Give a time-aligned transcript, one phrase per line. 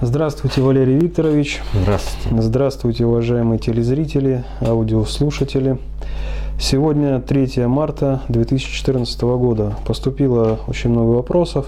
[0.00, 1.60] Здравствуйте, Валерий Викторович.
[1.74, 2.40] Здравствуйте.
[2.40, 5.78] Здравствуйте, уважаемые телезрители, аудиослушатели.
[6.56, 9.76] Сегодня 3 марта 2014 года.
[9.84, 11.66] Поступило очень много вопросов.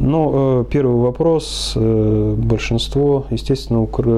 [0.00, 1.74] Но э, первый вопрос.
[1.76, 4.08] Э, большинство, естественно, укр...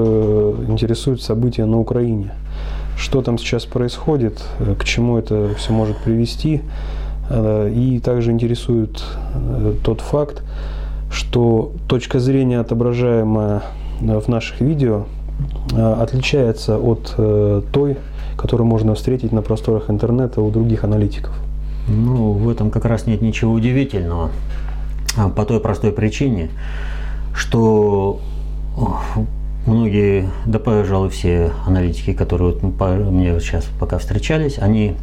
[0.67, 2.33] интересует события на Украине.
[2.97, 6.61] Что там сейчас происходит, э, к чему это все может привести.
[7.29, 9.03] Э, и также интересует
[9.35, 10.41] э, тот факт,
[11.13, 13.61] что точка зрения, отображаемая
[14.01, 15.05] э, в наших видео,
[15.71, 17.97] э, отличается от э, той,
[18.35, 21.33] которую можно встретить на просторах интернета у других аналитиков.
[21.87, 24.31] Ну, в этом как раз нет ничего удивительного.
[25.15, 26.49] А, по той простой причине,
[27.35, 28.19] что
[29.65, 34.95] многие, да, пожалуй, все аналитики, которые вот мне сейчас пока встречались, они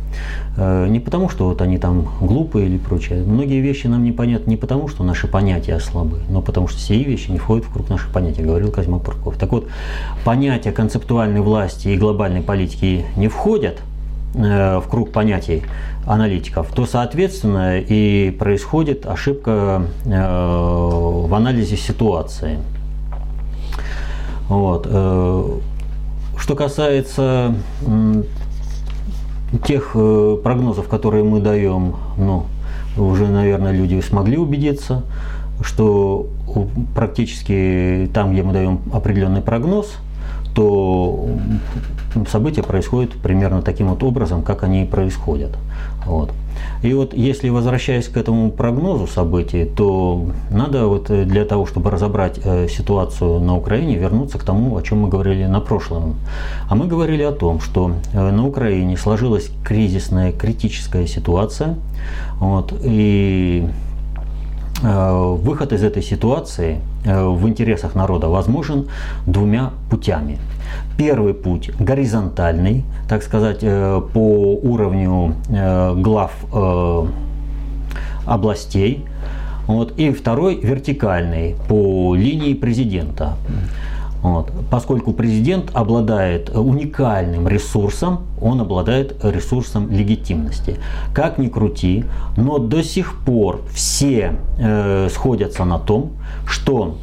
[0.56, 3.23] э, не потому, что вот они там глупые или прочее.
[3.23, 7.30] Многие вещи нам непонятны не потому, что наши понятия слабы, но потому что все вещи
[7.30, 9.36] не входят в круг наших понятий, говорил Козьма Пурков.
[9.36, 9.69] Так вот,
[10.25, 13.78] понятия концептуальной власти и глобальной политики не входят
[14.34, 15.62] э, в круг понятий
[16.06, 22.58] аналитиков, то, соответственно, и происходит ошибка э, в анализе ситуации.
[24.51, 24.87] Вот.
[24.91, 25.59] Э,
[26.37, 27.55] что касается
[29.65, 32.47] тех э, прогнозов, которые мы даем, ну,
[32.97, 35.05] уже, наверное, люди смогли убедиться,
[35.62, 36.27] что
[36.97, 39.93] практически там, где мы даем определенный прогноз,
[40.53, 41.28] то
[42.28, 45.53] события происходят примерно таким вот образом, как они происходят.
[46.06, 46.33] Вот.
[46.83, 52.41] И вот если возвращаясь к этому прогнозу событий, то надо вот для того, чтобы разобрать
[52.43, 56.17] э, ситуацию на Украине, вернуться к тому, о чем мы говорили на прошлом.
[56.69, 61.77] А мы говорили о том, что э, на Украине сложилась кризисная, критическая ситуация.
[62.39, 63.69] Вот, и
[64.83, 68.89] э, выход из этой ситуации в интересах народа возможен
[69.27, 70.39] двумя путями–
[70.96, 77.06] Первый путь горизонтальный, так сказать, э, по уровню э, глав э,
[78.26, 79.04] областей.
[79.66, 79.98] Вот.
[79.98, 83.36] И второй вертикальный по линии президента.
[84.22, 84.53] Вот.
[84.70, 90.76] Поскольку президент обладает уникальным ресурсом, он обладает ресурсом легитимности.
[91.14, 92.04] Как ни крути,
[92.36, 96.10] но до сих пор все э, сходятся на том,
[96.47, 96.97] что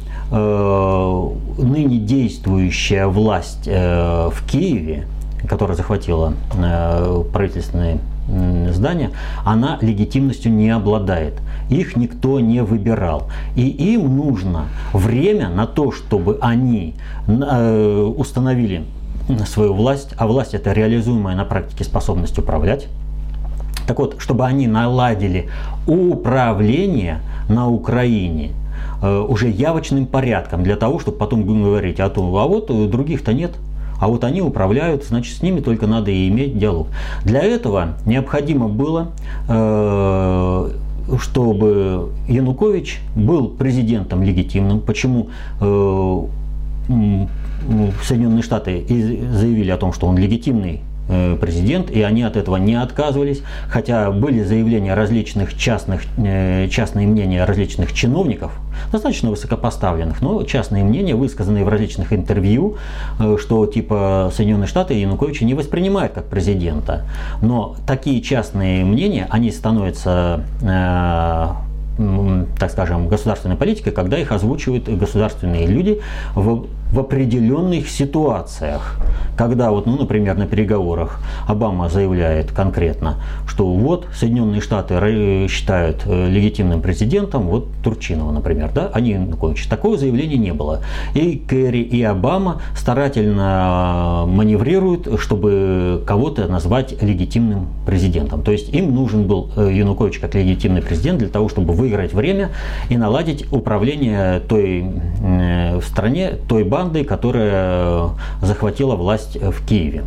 [1.58, 5.06] ныне действующая власть э, в Киеве,
[5.48, 7.98] которая захватила э, правительственные
[8.70, 9.10] здания,
[9.44, 11.40] она легитимностью не обладает.
[11.70, 13.30] Их никто не выбирал.
[13.56, 16.94] И им нужно время на то, чтобы они
[17.26, 18.84] установили
[19.46, 22.88] свою власть, а власть это реализуемая на практике способность управлять.
[23.86, 25.48] Так вот, чтобы они наладили
[25.86, 28.67] управление на Украине– Э,
[29.02, 33.52] уже явочным порядком для того, чтобы потом говорить, а, то, а вот других-то нет.
[34.00, 36.88] А вот они управляют, значит, с ними только надо и иметь диалог.
[37.24, 39.12] Для этого необходимо было,
[39.48, 40.70] э,
[41.18, 44.80] чтобы Янукович был президентом легитимным.
[44.80, 46.24] Почему э,
[48.04, 50.87] Соединенные Штаты заявили о том, что он легитимный Э,
[51.40, 57.44] президент, и они от этого не отказывались, хотя были заявления различных частных, э, частные мнения
[57.44, 58.52] различных чиновников,
[58.92, 62.76] достаточно высокопоставленных, но частные мнения, высказанные в различных интервью,
[63.18, 67.06] э, что типа Соединенные Штаты Януковича не воспринимают как президента.
[67.42, 70.44] Но такие частные мнения, они становятся
[72.60, 76.00] так скажем, государственной политикой, когда их озвучивают государственные люди
[76.36, 78.96] в в определенных ситуациях,
[79.36, 83.16] когда вот, ну, например, на переговорах Обама заявляет конкретно,
[83.46, 89.68] что вот Соединенные Штаты считают э, легитимным президентом вот Турчинова, например, да, они Януковича.
[89.68, 90.80] Такого заявления не было.
[91.14, 98.42] И Керри, и Обама старательно маневрируют, чтобы кого-то назвать легитимным президентом.
[98.42, 102.50] То есть им нужен был э, Янукович как легитимный президент для того, чтобы выиграть время
[102.88, 104.86] и наладить управление той
[105.22, 108.10] э, в стране, той базой, бандой, которая
[108.40, 110.04] захватила власть в Киеве.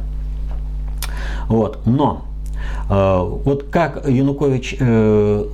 [1.49, 1.79] Вот.
[1.85, 2.21] Но
[2.91, 5.45] вот как Янукович э,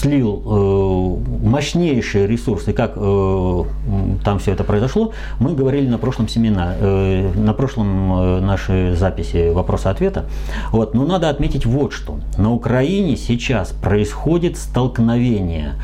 [0.00, 3.64] слил э, мощнейшие ресурсы, как э,
[4.24, 10.26] там все это произошло, мы говорили на прошлом семинаре, на прошлом нашей записи вопроса-ответа.
[10.70, 10.94] Вот.
[10.94, 12.20] Но надо отметить вот что.
[12.36, 15.74] На Украине сейчас происходит столкновение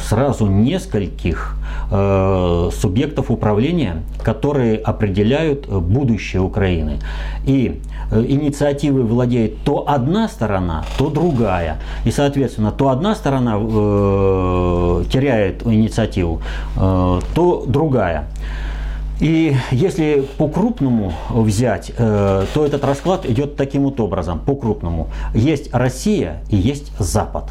[0.00, 1.56] сразу нескольких
[1.90, 6.98] субъектов управления, которые определяют будущее Украины.
[7.46, 7.80] И
[8.12, 11.78] инициативой владеет то одна сторона, то другая.
[12.04, 16.40] И, соответственно, то одна сторона э, теряет инициативу,
[16.76, 18.24] э, то другая.
[19.20, 25.08] И если по-крупному взять, э, то этот расклад идет таким вот образом, по-крупному.
[25.34, 27.50] Есть Россия и есть Запад.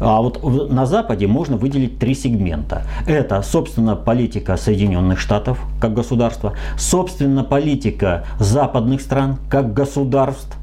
[0.00, 2.82] А вот на Западе можно выделить три сегмента.
[3.06, 10.56] Это, собственно, политика Соединенных Штатов как государства, собственно, политика западных стран как государств,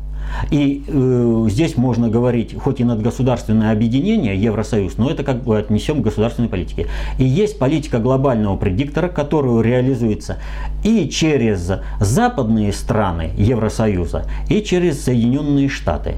[0.51, 6.01] и э, здесь можно говорить, хоть и надгосударственное объединение, Евросоюз, но это как бы отнесем
[6.01, 6.87] к государственной политике.
[7.17, 10.37] И есть политика глобального предиктора, которую реализуется
[10.83, 16.15] и через западные страны Евросоюза, и через Соединенные Штаты.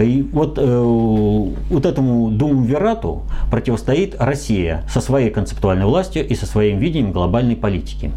[0.00, 0.82] И вот, э,
[1.70, 8.10] вот этому думвирату противостоит Россия со своей концептуальной властью и со своим видением глобальной политики.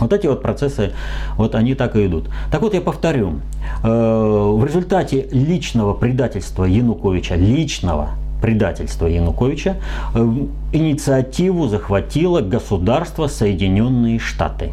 [0.00, 0.92] Вот эти вот процессы,
[1.36, 2.30] вот они так и идут.
[2.50, 3.40] Так вот, я повторю,
[3.82, 8.10] э, в результате личного предательства Януковича, личного
[8.40, 9.76] предательства Януковича,
[10.14, 10.26] э,
[10.72, 14.70] инициативу захватило государство Соединенные Штаты.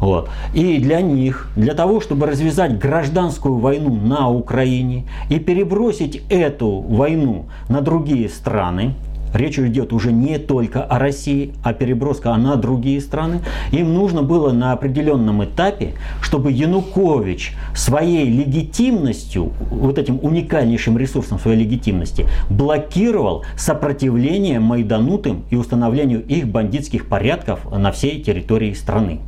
[0.00, 0.28] Вот.
[0.52, 7.44] И для них, для того, чтобы развязать гражданскую войну на Украине и перебросить эту войну
[7.68, 8.94] на другие страны,
[9.34, 13.40] Речь идет уже не только о России, а переброска на другие страны.
[13.70, 21.58] Им нужно было на определенном этапе, чтобы Янукович своей легитимностью, вот этим уникальнейшим ресурсом своей
[21.58, 29.20] легитимности, блокировал сопротивление майданутым и установлению их бандитских порядков на всей территории страны.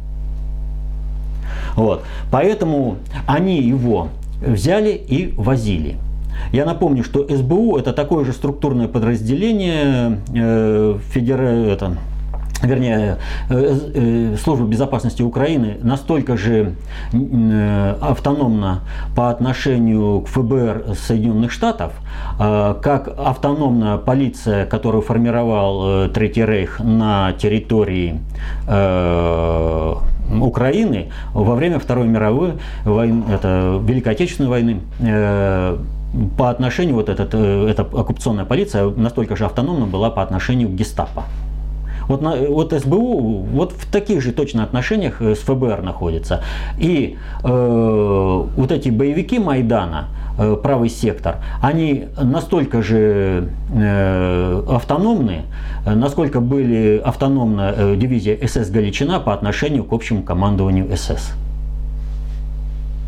[1.76, 2.04] Вот.
[2.30, 2.96] Поэтому
[3.26, 4.08] они его
[4.40, 5.96] взяли и возили.
[6.52, 11.96] Я напомню, что СБУ это такое же структурное подразделение э, это,
[12.62, 13.18] вернее,
[13.50, 16.74] э, э, Служба безопасности Украины настолько же
[18.00, 18.80] автономна
[19.16, 21.92] по отношению к ФБР Соединенных Штатов,
[22.38, 28.20] как автономная полиция, которую формировал Третий Рейх на территории
[30.40, 32.54] Украины во время Второй мировой
[32.84, 34.80] войны, это Великой Отечественной войны,
[36.36, 40.72] по отношению, вот этот, э, эта оккупационная полиция настолько же автономна была по отношению к
[40.72, 41.24] гестапо.
[42.08, 46.42] Вот, на, вот СБУ вот в таких же точно отношениях э, с ФБР находится.
[46.78, 50.08] И э, вот эти боевики Майдана,
[50.38, 55.42] э, правый сектор, они настолько же э, автономны,
[55.86, 61.34] насколько были автономна э, дивизия СС Галичина по отношению к общему командованию СС.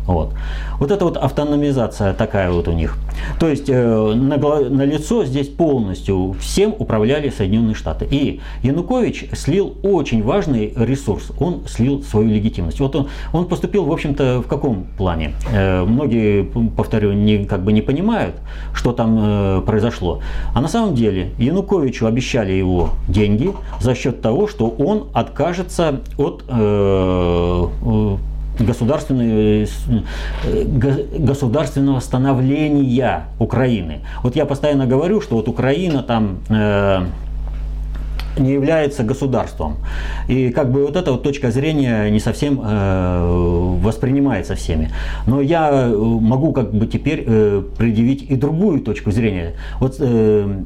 [0.07, 0.33] Вот.
[0.79, 2.97] вот это вот автономизация такая вот у них.
[3.39, 8.07] То есть э, на, на лицо здесь полностью всем управляли Соединенные Штаты.
[8.09, 11.31] И Янукович слил очень важный ресурс.
[11.39, 12.79] Он слил свою легитимность.
[12.79, 15.33] Вот он, он поступил, в общем-то, в каком плане?
[15.51, 18.35] Э, многие, повторю, не, как бы не понимают,
[18.73, 20.21] что там э, произошло.
[20.55, 23.51] А на самом деле Януковичу обещали его деньги
[23.81, 28.17] за счет того, что он откажется от э,
[28.59, 29.65] государственного,
[31.19, 34.01] государственного становления Украины.
[34.23, 37.05] Вот я постоянно говорю, что вот Украина там э,
[38.37, 39.77] не является государством.
[40.27, 44.91] И как бы вот эта вот точка зрения не совсем э, воспринимается всеми.
[45.25, 49.53] Но я могу как бы теперь э, предъявить и другую точку зрения.
[49.79, 50.61] Вот э, Э,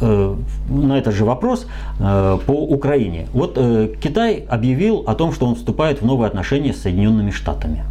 [0.00, 1.66] на этот же вопрос
[1.98, 3.26] э, по Украине.
[3.32, 7.84] Вот э, Китай объявил о том, что он вступает в новые отношения с Соединенными Штатами.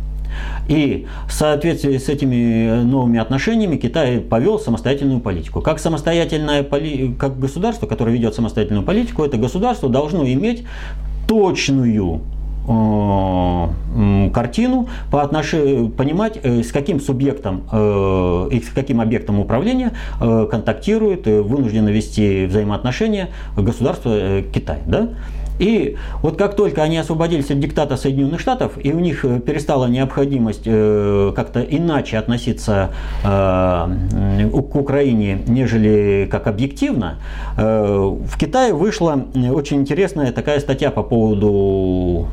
[0.68, 5.62] И в соответствии с этими новыми отношениями Китай повел самостоятельную политику.
[5.62, 10.66] Как самостоятельное как государство, которое ведет самостоятельную политику, это государство должно иметь
[11.28, 12.39] точную Э,
[14.34, 21.26] картину, по отношению, понимать, э, с каким субъектом э, и с каким объектом управления контактирует,
[21.26, 24.80] вынуждено вести взаимоотношения государство Китай.
[24.86, 25.10] Да?
[25.60, 29.88] И вот как только они освободились от диктата Соединенных Штатов, и у них э, перестала
[29.88, 32.92] необходимость э, как-то иначе относиться
[33.24, 37.18] э, к Украине, нежели как объективно,
[37.56, 42.28] в Китае вышла очень интересная такая статья по поводу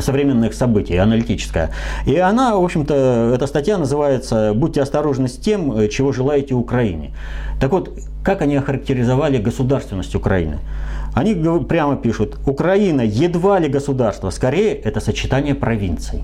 [0.00, 1.70] современных событий, аналитическая.
[2.06, 7.12] И она, в общем-то, эта статья называется «Будьте осторожны с тем, чего желаете Украине».
[7.60, 7.92] Так вот,
[8.24, 10.58] как они охарактеризовали государственность Украины?
[11.14, 11.34] Они
[11.68, 16.22] прямо пишут, Украина едва ли государство, скорее это сочетание провинций.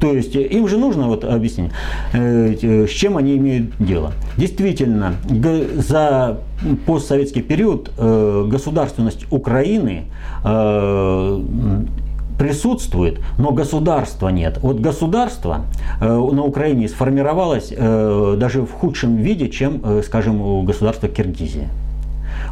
[0.00, 1.70] То есть им же нужно вот объяснить,
[2.12, 4.12] с чем они имеют дело.
[4.36, 5.14] Действительно,
[5.76, 6.40] за
[6.84, 10.04] постсоветский период государственность Украины
[12.38, 14.58] присутствует, но государства нет.
[14.60, 15.66] Вот государство
[16.00, 21.68] э, на Украине сформировалось э, даже в худшем виде, чем, э, скажем, государство Киргизии.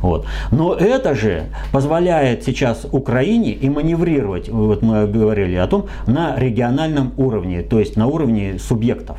[0.03, 0.27] Вот.
[0.51, 7.13] Но это же позволяет сейчас Украине и маневрировать, вот мы говорили о том, на региональном
[7.17, 9.19] уровне, то есть на уровне субъектов.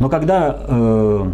[0.00, 1.30] Но когда э,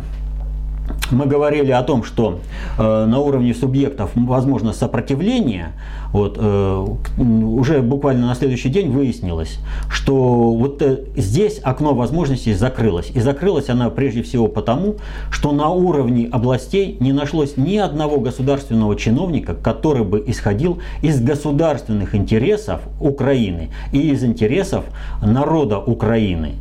[1.11, 2.40] мы говорили о том, что
[2.78, 5.73] э, на уровне субъектов возможно сопротивление,
[6.12, 6.87] вот, э,
[7.18, 9.58] уже буквально на следующий день выяснилось,
[9.90, 13.11] что вот э, здесь окно возможностей закрылось.
[13.14, 14.96] И закрылось она прежде всего потому,
[15.30, 22.14] что на уровне областей не нашлось ни одного государственного чиновника, который бы исходил из государственных
[22.14, 24.84] интересов Украины и из интересов
[25.23, 26.54] народа Украины.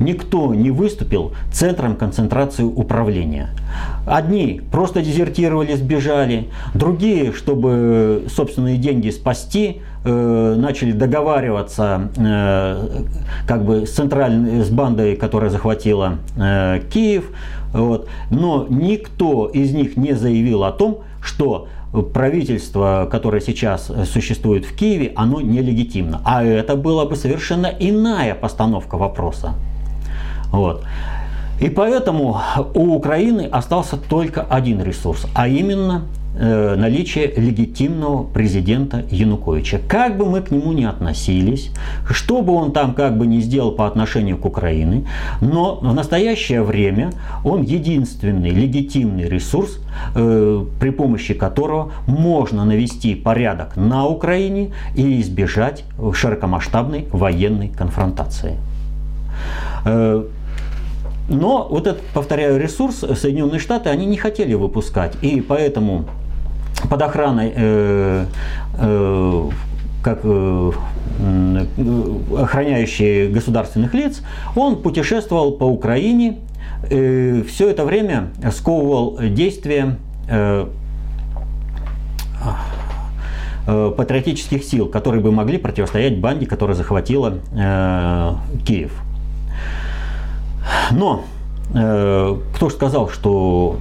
[0.00, 3.50] Никто не выступил центром концентрации управления.
[4.06, 13.04] Одни просто дезертировали, сбежали, другие, чтобы собственные деньги спасти, э, начали договариваться э,
[13.46, 17.30] как бы с центральной с бандой, которая захватила э, Киев.
[17.72, 18.08] Вот.
[18.30, 21.68] Но никто из них не заявил о том, что
[22.02, 26.20] правительство, которое сейчас существует в Киеве, оно нелегитимно.
[26.24, 29.54] А это была бы совершенно иная постановка вопроса.
[30.50, 30.84] Вот.
[31.60, 32.40] И поэтому
[32.74, 39.80] у Украины остался только один ресурс, а именно э, наличие легитимного президента Януковича.
[39.88, 41.70] Как бы мы к нему ни относились,
[42.10, 45.06] что бы он там как бы ни сделал по отношению к Украине,
[45.40, 47.10] но в настоящее время
[47.44, 49.78] он единственный легитимный ресурс,
[50.14, 58.56] э, при помощи которого можно навести порядок на Украине и избежать широкомасштабной военной конфронтации.
[59.84, 60.24] Э,
[61.28, 65.16] но вот этот, повторяю, ресурс Соединенные Штаты, они не хотели выпускать.
[65.22, 66.04] И поэтому
[66.88, 68.26] под охраной э,
[68.78, 69.50] э,
[70.02, 70.72] как э,
[72.36, 74.22] охраняющий государственных лиц,
[74.54, 76.38] он путешествовал по Украине,
[76.90, 79.96] э, все это время сковывал действия
[80.28, 80.66] э,
[83.66, 88.32] э, патриотических сил, которые бы могли противостоять банде, которая захватила э,
[88.66, 88.92] Киев.
[90.90, 91.24] Но
[91.74, 93.78] э, кто же сказал, что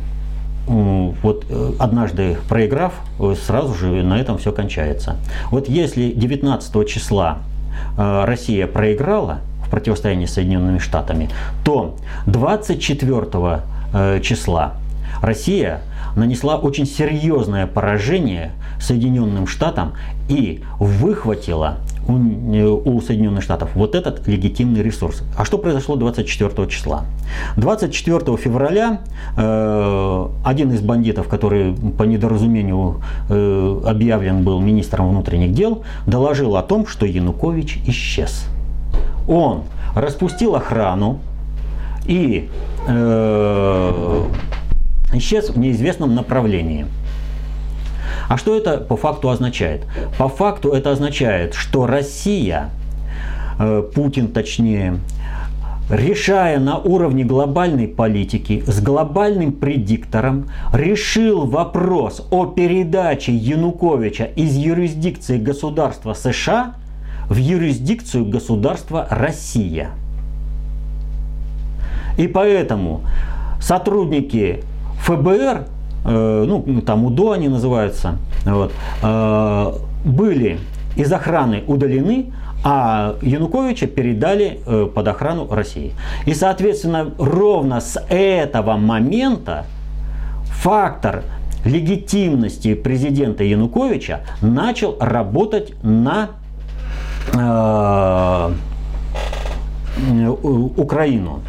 [0.67, 5.17] вот э, однажды проиграв, э, сразу же на этом все кончается.
[5.51, 7.39] Вот если 19 числа
[7.97, 11.29] э, Россия проиграла в противостоянии с Соединенными Штатами,
[11.63, 11.95] то
[12.27, 13.61] 24
[13.93, 14.73] э, числа
[15.21, 15.81] Россия
[16.15, 19.93] нанесла очень серьезное поражение Соединенным Штатам
[20.27, 25.23] и выхватила у, у Соединенных Штатов вот этот легитимный ресурс.
[25.37, 27.05] А что произошло 24 числа?
[27.57, 28.99] 24 февраля
[29.37, 36.63] э, один из бандитов, который по недоразумению э, объявлен был министром внутренних дел, доложил о
[36.63, 38.45] том, что Янукович исчез.
[39.27, 39.63] Он
[39.95, 41.19] распустил охрану
[42.05, 42.49] и
[42.87, 44.23] э,
[45.13, 46.85] исчез в неизвестном направлении.
[48.33, 49.85] А что это по факту означает?
[50.17, 52.71] По факту это означает, что Россия,
[53.59, 54.97] э, Путин точнее,
[55.87, 65.37] решая на уровне глобальной политики с глобальным предиктором, решил вопрос о передаче Януковича из юрисдикции
[65.37, 66.73] государства США
[67.29, 69.91] в юрисдикцию государства Россия.
[72.17, 73.01] И поэтому
[73.61, 74.63] сотрудники
[75.03, 75.67] ФБР
[76.05, 79.73] ну, там УДО они называются, вот, э,
[80.05, 80.59] были
[80.95, 82.33] из охраны удалены,
[82.63, 85.93] а Януковича передали э, под охрану России.
[86.25, 89.65] И, соответственно, ровно с этого момента
[90.45, 91.23] фактор
[91.65, 96.29] легитимности президента Януковича начал работать на
[97.33, 98.51] э,
[100.77, 101.41] Украину.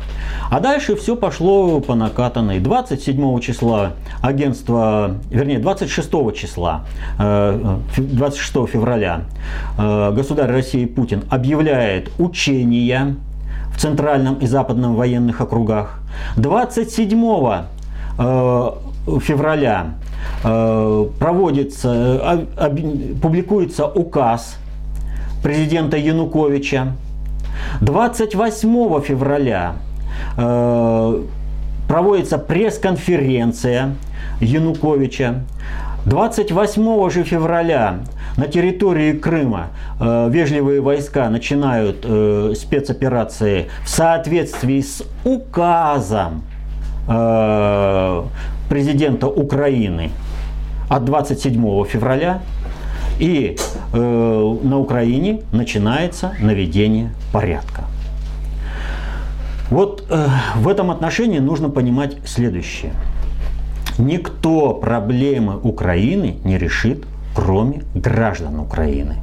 [0.54, 2.60] А дальше все пошло по накатанной.
[2.60, 6.84] 27 числа агентство, вернее 26 числа,
[7.18, 9.22] 26 э, февраля
[9.76, 13.16] э, государь России Путин объявляет учения
[13.74, 15.98] в центральном и западном военных округах.
[16.36, 17.18] 27
[18.18, 18.70] э,
[19.22, 19.94] февраля
[21.18, 22.46] проводится,
[23.20, 24.58] публикуется указ
[25.42, 26.92] президента Януковича.
[27.80, 29.93] 28 февраля Э,
[31.86, 33.94] проводится пресс-конференция
[34.40, 35.42] Януковича.
[36.06, 38.00] 28 же февраля
[38.36, 39.68] на территории Крыма
[39.98, 46.42] э, вежливые войска начинают э, спецоперации в соответствии с указом
[47.08, 48.22] э,
[48.68, 50.10] президента Украины
[50.90, 52.42] от 27 февраля.
[53.18, 53.56] И
[53.92, 57.84] э, на Украине начинается наведение порядка.
[59.70, 62.92] Вот э, в этом отношении нужно понимать следующее–
[63.98, 67.04] Никто проблемы Украины не решит,
[67.34, 69.16] кроме граждан Украины.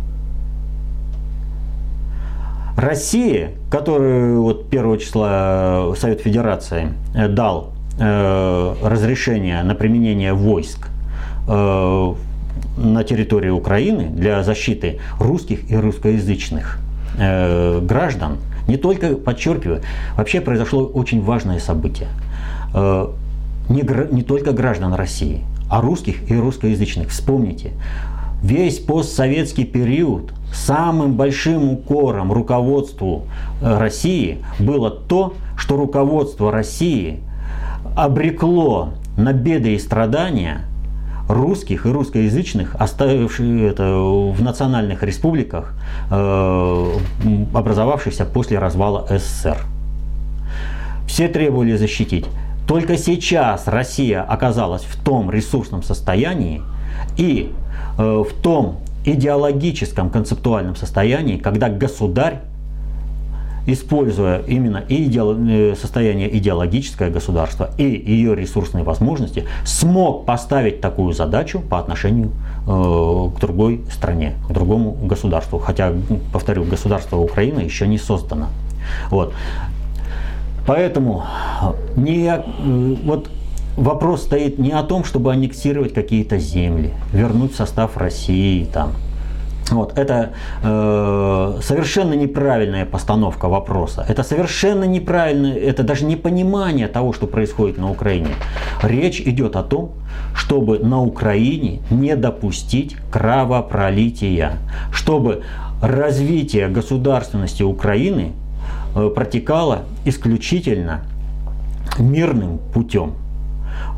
[2.77, 10.87] Россия, которую вот 1 числа Совет Федерации э, дал э, разрешение на применение войск
[11.49, 12.13] э,
[12.77, 16.79] на территории Украины для защиты русских и русскоязычных
[17.19, 19.81] э, граждан, не только, подчеркиваю,
[20.17, 22.09] вообще произошло очень важное событие.
[22.73, 23.07] Э,
[23.69, 27.09] не, не только граждан России, а русских и русскоязычных.
[27.09, 27.71] Вспомните,
[28.43, 33.27] весь постсоветский период самым большим укором руководству
[33.61, 37.19] э, России было то, что руководство России
[37.95, 40.65] обрекло на беды и страдания
[41.31, 45.73] русских и русскоязычных, оставивших это в национальных республиках,
[46.09, 46.93] э,
[47.53, 49.57] образовавшихся после развала СССР.
[51.07, 52.25] Все требовали защитить
[52.71, 56.61] только сейчас Россия оказалась в том ресурсном состоянии
[57.17, 57.51] и
[57.97, 62.39] э, в том идеологическом концептуальном состоянии, когда государь,
[63.65, 71.59] используя именно и э, состояние идеологическое государства и ее ресурсные возможности, смог поставить такую задачу
[71.59, 72.31] по отношению
[72.67, 75.59] э, к другой стране, к другому государству.
[75.59, 75.93] Хотя,
[76.33, 78.47] повторю, государство Украины еще не создано.
[79.09, 79.33] Вот.
[80.65, 81.23] Поэтому
[81.95, 82.31] не,
[83.03, 83.29] вот
[83.75, 88.93] вопрос стоит не о том, чтобы аннексировать какие-то земли, вернуть состав России там.
[89.71, 94.05] Вот, это э, совершенно неправильная постановка вопроса.
[94.07, 98.29] Это совершенно неправильное, это даже непонимание того, что происходит на Украине.
[98.83, 99.93] Речь идет о том,
[100.35, 104.53] чтобы на Украине не допустить кровопролития,
[104.91, 105.43] чтобы
[105.81, 108.33] развитие государственности Украины
[108.93, 111.01] Э, протекала исключительно
[111.97, 113.13] мирным путем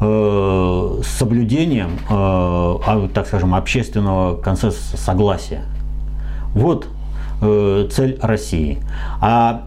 [0.01, 5.63] э, с соблюдением, э, так скажем, общественного консенсуса, согласия.
[6.53, 6.87] Вот
[7.41, 8.79] цель России.
[9.19, 9.63] А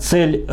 [0.00, 0.44] цель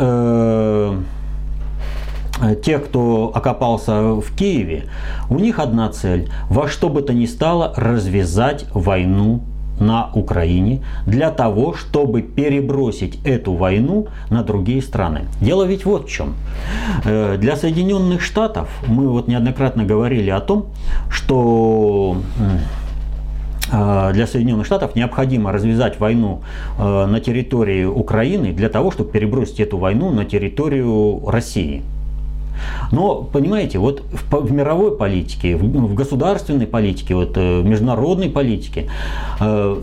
[2.62, 4.84] тех, кто окопался в Киеве,
[5.28, 9.42] у них одна цель– во что бы то ни стало развязать войну
[9.80, 15.22] на Украине для того, чтобы перебросить эту войну на другие страны.
[15.40, 16.34] Дело ведь вот в чем.
[17.04, 20.66] Э, для Соединенных Штатов мы вот неоднократно говорили о том,
[21.10, 22.16] что
[23.72, 26.42] э, для Соединенных Штатов необходимо развязать войну
[26.78, 31.82] э, на территории Украины для того, чтобы перебросить эту войну на территорию России.
[32.92, 38.28] Но, понимаете, вот в, в мировой политике, в, в государственной политике, вот, э, в международной
[38.30, 38.90] политике
[39.40, 39.76] э,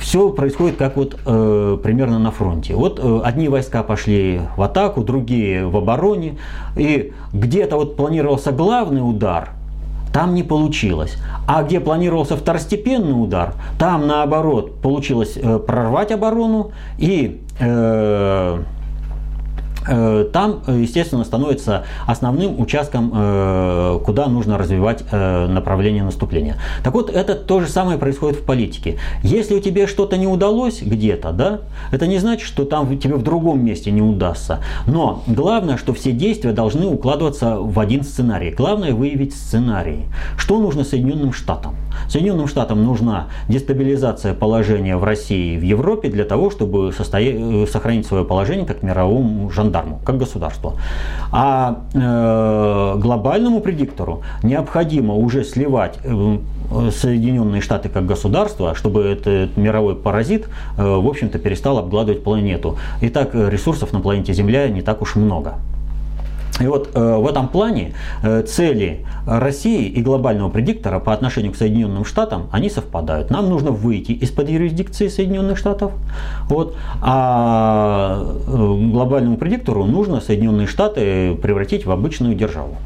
[0.00, 2.74] все происходит как вот э, примерно на фронте.
[2.74, 6.36] Вот э, одни войска пошли в атаку, другие в обороне,
[6.76, 9.50] и где-то вот планировался главный удар,
[10.12, 11.16] там не получилось.
[11.46, 18.58] А где планировался второстепенный удар, там наоборот получилось э, прорвать оборону и Э,
[19.84, 26.56] там, э, естественно, становится основным участком, э, куда нужно развивать направление наступления.
[26.82, 28.98] Так вот, это то же самое происходит в политике.
[29.22, 31.60] Если у тебя что-то не удалось где-то, да,
[31.92, 34.60] это не значит, что там тебе в другом месте не удастся.
[34.86, 38.50] Но главное, что все действия должны укладываться в один сценарий.
[38.50, 40.06] Главное выявить сценарий.
[40.36, 41.76] Что нужно Соединенным Штатам?
[42.08, 47.66] Соединенным Штатам нужна дестабилизация положения в России и в Европе для того, чтобы состоя...
[47.66, 50.74] сохранить свое положение как мировому жандарму, как государству.
[51.32, 56.38] А э, глобальному предиктору необходимо уже сливать э,
[56.90, 62.78] Соединенные Штаты как государство, чтобы этот мировой паразит, э, в общем-то, перестал обгладывать планету.
[63.00, 65.54] Итак, ресурсов на планете Земля не так уж много.
[66.60, 71.56] И вот э, в этом плане э, цели России и глобального предиктора по отношению к
[71.56, 73.30] Соединенным Штатам, они совпадают.
[73.30, 75.92] Нам нужно выйти из-под юрисдикции Соединенных Штатов,
[76.48, 78.50] вот, а э,
[78.92, 82.76] глобальному предиктору нужно Соединенные Штаты превратить в обычную державу.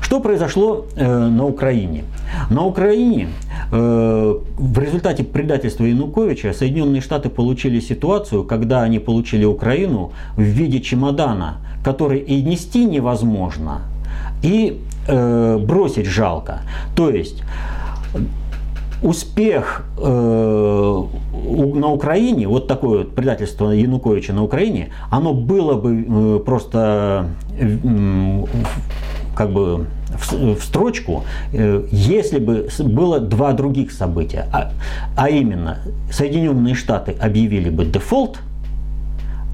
[0.00, 2.04] Что произошло э, на Украине?
[2.50, 3.28] На Украине
[3.70, 10.80] э, в результате предательства Януковича Соединенные Штаты получили ситуацию, когда они получили Украину в виде
[10.80, 13.82] чемодана, который и нести невозможно,
[14.42, 16.60] и э, бросить жалко.
[16.94, 17.42] То есть
[19.02, 21.02] успех э,
[21.74, 27.26] на Украине, вот такое вот предательство Януковича на Украине, оно было бы э, просто
[27.58, 28.44] э,
[29.34, 34.72] как бы в, в строчку, э, если бы было два других события, а,
[35.16, 35.78] а именно
[36.10, 38.38] Соединенные Штаты объявили бы дефолт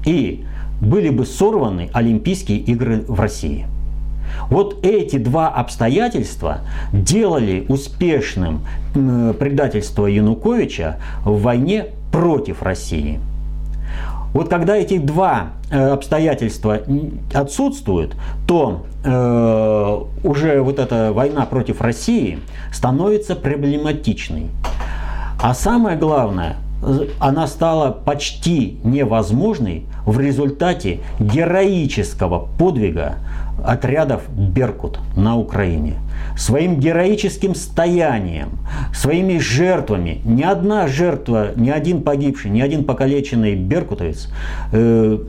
[0.05, 0.45] и
[0.81, 3.67] были бы сорваны Олимпийские игры в России.
[4.49, 6.59] Вот эти два обстоятельства
[6.93, 8.61] делали успешным
[8.93, 13.19] предательство Януковича в войне против России.
[14.33, 16.81] Вот когда эти два э, обстоятельства
[17.33, 18.15] отсутствуют,
[18.47, 22.39] то э, уже вот эта война против России
[22.71, 24.47] становится проблематичной.
[25.41, 26.57] А самое главное,
[27.19, 33.15] она стала почти невозможной в результате героического подвига
[33.65, 35.95] отрядов «Беркут» на Украине.
[36.37, 38.51] Своим героическим стоянием,
[38.93, 44.29] своими жертвами, ни одна жертва, ни один погибший, ни один покалеченный беркутовец
[44.71, 45.19] э,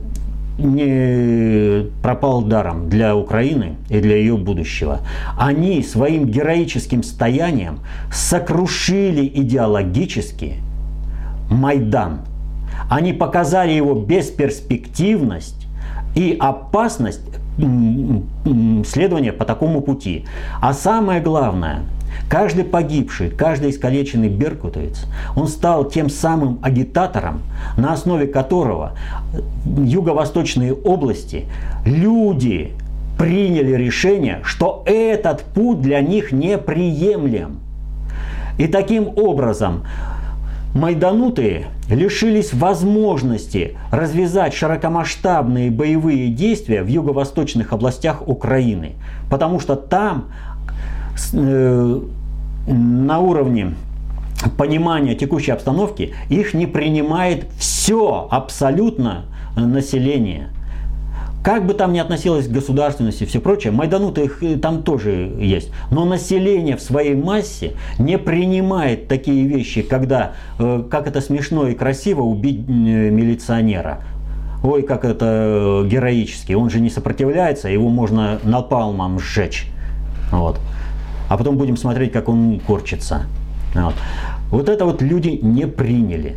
[0.61, 5.01] не пропал даром для Украины и для ее будущего.
[5.37, 7.79] Они своим героическим стоянием
[8.11, 10.55] сокрушили идеологически
[11.49, 12.21] Майдан.
[12.89, 15.67] Они показали его бесперспективность
[16.15, 17.21] и опасность
[17.57, 20.25] следования по такому пути.
[20.61, 21.83] А самое главное,
[22.29, 27.41] каждый погибший, каждый искалеченный беркутовец, он стал тем самым агитатором,
[27.77, 28.93] на основе которого
[29.65, 31.45] юго-восточные области,
[31.85, 32.71] люди
[33.17, 37.59] приняли решение, что этот путь для них неприемлем.
[38.57, 39.83] И таким образом
[40.73, 48.93] Майданутые лишились возможности развязать широкомасштабные боевые действия в юго-восточных областях Украины,
[49.29, 50.29] потому что там
[51.33, 53.75] на уровне
[54.57, 60.49] понимания текущей обстановки их не принимает все абсолютно население–
[61.43, 65.31] как бы там ни относилось к государственности и все прочее, майдануты их э, там тоже
[65.39, 65.71] есть.
[65.89, 71.73] Но население в своей массе не принимает такие вещи, когда, э, как это смешно и
[71.73, 74.03] красиво, убить э, милиционера.
[74.63, 76.53] Ой, как это героически.
[76.53, 79.65] Он же не сопротивляется, его можно напалмом сжечь.
[80.31, 80.59] Вот.
[81.31, 83.21] А потом будем смотреть, как он корчится.
[83.73, 83.93] Вот.
[84.49, 86.35] вот это вот люди не приняли.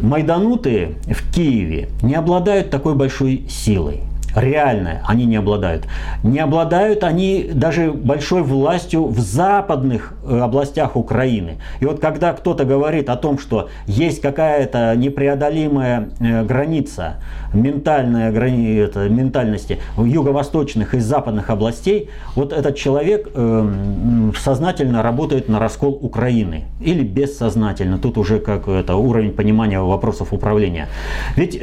[0.00, 4.00] Майданутые в Киеве не обладают такой большой силой.
[4.34, 5.86] Реально они не обладают.
[6.22, 11.58] Не обладают они даже большой властью в западных э, областях Украины.
[11.80, 17.16] И вот когда кто-то говорит о том, что есть какая-то непреодолимая э, граница
[17.52, 25.58] ментальная граница, ментальности в юго-восточных и западных областей, вот этот человек э, сознательно работает на
[25.58, 26.64] раскол Украины.
[26.80, 27.98] Или бессознательно.
[27.98, 30.88] Тут уже как это уровень понимания вопросов управления.
[31.36, 31.60] Ведь,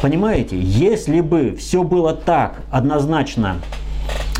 [0.00, 3.56] понимаете, если бы все было так однозначно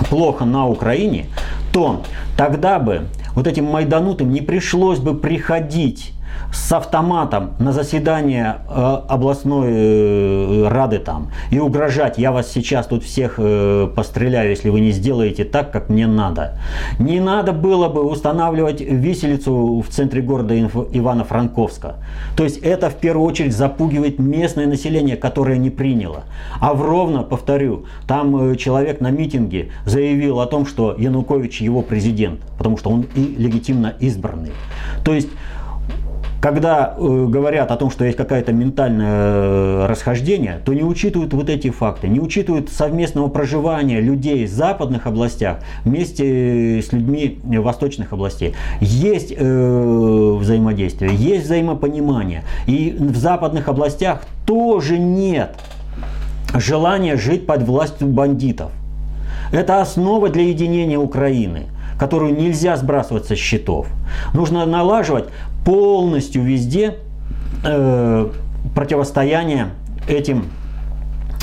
[0.08, 1.26] плохо на Украине,
[1.72, 2.02] то
[2.36, 6.12] тогда бы вот этим майданутым не пришлось бы приходить
[6.52, 13.02] с автоматом на заседание э, областной э, рады там и угрожать, я вас сейчас тут
[13.02, 16.58] всех э, постреляю, если вы не сделаете так, как мне надо.
[16.98, 21.96] Не надо было бы устанавливать виселицу в центре города Ивано-Франковска.
[22.36, 26.24] То есть это в первую очередь запугивает местное население, которое не приняло.
[26.60, 32.40] А в Ровно, повторю, там человек на митинге заявил о том, что Янукович его президент,
[32.58, 34.52] потому что он и легитимно избранный.
[35.04, 35.28] То есть
[36.42, 41.48] когда э, говорят о том, что есть какое-то ментальное э, расхождение, то не учитывают вот
[41.48, 48.54] эти факты, не учитывают совместного проживания людей в западных областях вместе с людьми восточных областей.
[48.80, 52.42] Есть э, взаимодействие, есть взаимопонимание.
[52.66, 55.54] И в западных областях тоже нет
[56.54, 58.72] желания жить под властью бандитов.
[59.52, 61.66] Это основа для единения Украины
[61.98, 63.86] которую нельзя сбрасывать со счетов.
[64.34, 65.26] Нужно налаживать
[65.64, 66.96] полностью везде
[67.64, 68.30] э,
[68.74, 69.68] противостояние
[70.08, 70.46] этим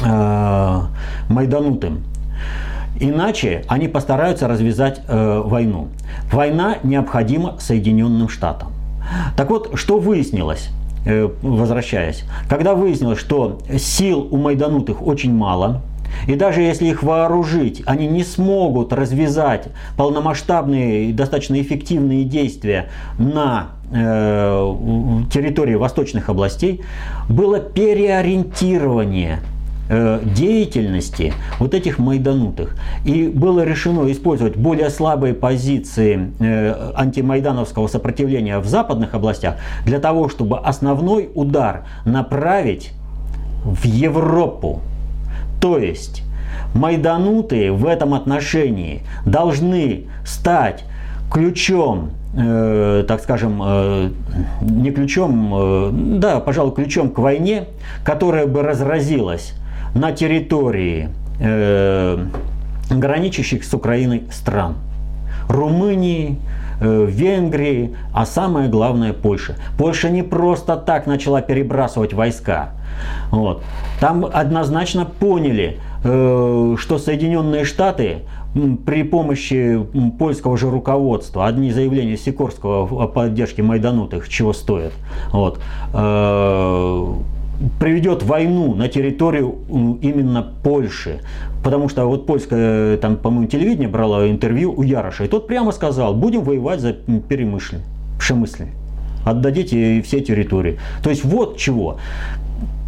[0.04, 0.82] э,
[1.30, 2.04] майданутым.
[3.00, 5.88] Иначе они постараются развязать э, войну.
[6.32, 8.74] Война необходима Соединенным Штатам.
[9.38, 10.70] Так вот, что выяснилось?
[11.06, 15.82] Э, возвращаясь, когда выяснилось, что сил у майданутых очень мало,
[16.28, 23.70] и даже если их вооружить, они не смогут развязать полномасштабные и достаточно эффективные действия на
[23.92, 24.76] э,
[25.32, 26.82] территории восточных областей,
[27.28, 29.40] было переориентирование
[29.90, 32.76] э, деятельности вот этих майданутых.
[33.06, 39.56] И было решено использовать более слабые позиции э, антимайдановского сопротивления в западных областях
[39.86, 42.92] для того, чтобы основной удар направить
[43.64, 44.82] в Европу.
[45.60, 46.24] То есть
[46.74, 50.84] майданутые в этом отношении должны стать
[51.32, 54.10] ключом э, так скажем, э,
[54.62, 57.66] не ключом, э, да, пожалуй, ключом к войне,
[58.04, 59.54] которая бы разразилась
[59.94, 62.26] на территории э,
[62.90, 64.76] граничащих с Украиной стран.
[65.48, 66.38] Румынии,
[66.80, 69.56] э, Венгрии, а самое главное Польша.
[69.78, 72.74] Польша не просто так начала перебрасывать войска.
[73.32, 73.64] Вот.
[74.00, 78.20] Там однозначно поняли, э, что Соединенные Штаты
[78.86, 79.80] при помощи
[80.18, 84.94] польского же руководства, одни заявления Сикорского о поддержке майданутых, чего стоят,
[85.32, 85.60] вот,
[85.94, 87.14] э,
[87.80, 89.56] приведет войну на территорию
[90.02, 91.22] именно Польши.
[91.64, 96.14] Потому что вот польское, там, по-моему, телевидение брало интервью у Яроша, и тот прямо сказал,
[96.14, 97.80] будем воевать за Перемышль,
[98.18, 98.68] Пшемысль.
[99.26, 100.80] Отдадите все территории.
[101.04, 101.98] То есть вот чего.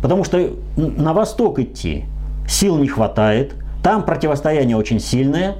[0.01, 2.05] Потому что на восток идти
[2.47, 5.55] сил не хватает, там противостояние очень сильное,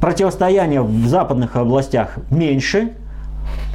[0.00, 2.92] противостояние в западных областях меньше,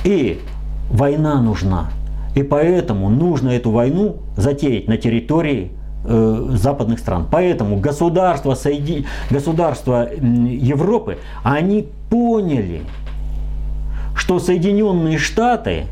[0.04, 0.42] и
[0.90, 1.90] война нужна.
[2.36, 5.72] И поэтому нужно эту войну затеять на территории
[6.04, 7.28] э, западных стран.
[7.32, 9.06] Поэтому государства, соеди...
[9.30, 12.82] государства Европы, они поняли,
[14.16, 15.86] что Соединенные Штаты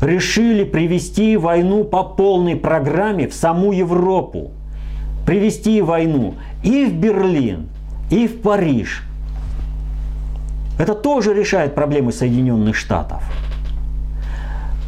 [0.00, 4.50] решили привести войну по полной программе в саму Европу.
[5.26, 7.68] Привести войну и в Берлин,
[8.10, 9.02] и в Париж.
[10.78, 13.22] Это тоже решает проблемы Соединенных Штатов.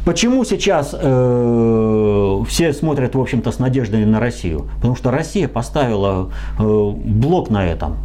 [0.05, 4.69] Почему сейчас э, все смотрят, в общем-то, с надеждой на Россию?
[4.77, 7.97] Потому что Россия поставила э, блок на этом.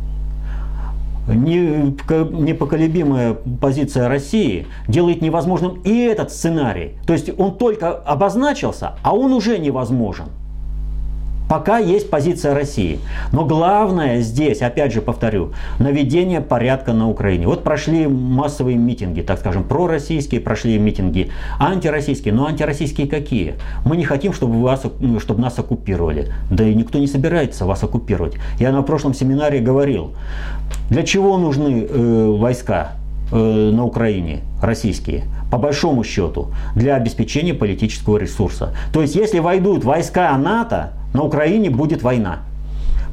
[1.29, 6.97] Непоколебимая позиция России делает невозможным и этот сценарий.
[7.07, 10.27] То есть он только обозначился, а он уже невозможен.
[11.53, 12.99] Пока есть позиция России.
[13.31, 17.47] Но главное здесь, опять же повторю, наведение порядка на Украине.
[17.47, 22.33] Вот прошли массовые митинги, так скажем, пророссийские, прошли митинги антироссийские.
[22.33, 23.57] Но антироссийские какие?
[23.85, 24.87] Мы не хотим, чтобы, вас,
[25.19, 26.33] чтобы нас оккупировали.
[26.51, 28.37] Да и никто не собирается вас оккупировать.
[28.59, 30.12] Я на прошлом семинаре говорил,
[30.88, 32.93] для чего нужны э, войска
[33.31, 35.25] э, на Украине, российские?
[35.51, 38.75] по большому счету, для обеспечения политического ресурса.
[38.91, 42.40] То есть, если войдут войска НАТО, на Украине будет война.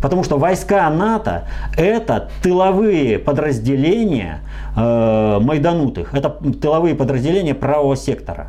[0.02, 1.44] Потому что войска НАТО
[1.76, 4.40] это тыловые подразделения
[4.76, 8.48] э, майданутых, это тыловые подразделения правого сектора.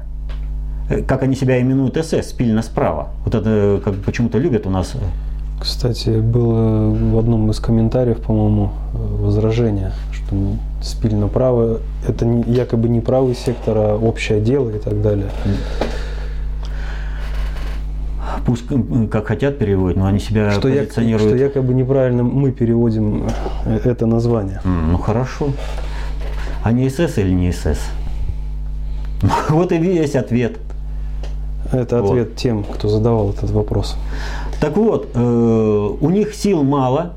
[0.88, 3.08] Э, как они себя именуют СС, спильно справа.
[3.24, 4.94] Вот это как почему-то любят у нас.
[5.60, 10.34] Кстати, было в одном из комментариев, по-моему, возражение, что
[10.80, 15.26] спильно право это якобы не правый сектор, а общее дело и так далее
[18.44, 18.64] пусть
[19.10, 21.22] как хотят переводят, но они себя что позиционируют.
[21.22, 23.28] Я, что якобы неправильно мы переводим
[23.64, 24.60] э, это название.
[24.64, 25.50] Ну хорошо.
[26.62, 27.78] А не СС или не СС?
[29.48, 30.58] Вот и весь ответ.
[31.72, 32.36] Это ответ вот.
[32.36, 33.96] тем, кто задавал этот вопрос.
[34.60, 37.12] Так вот, э, у них сил мало,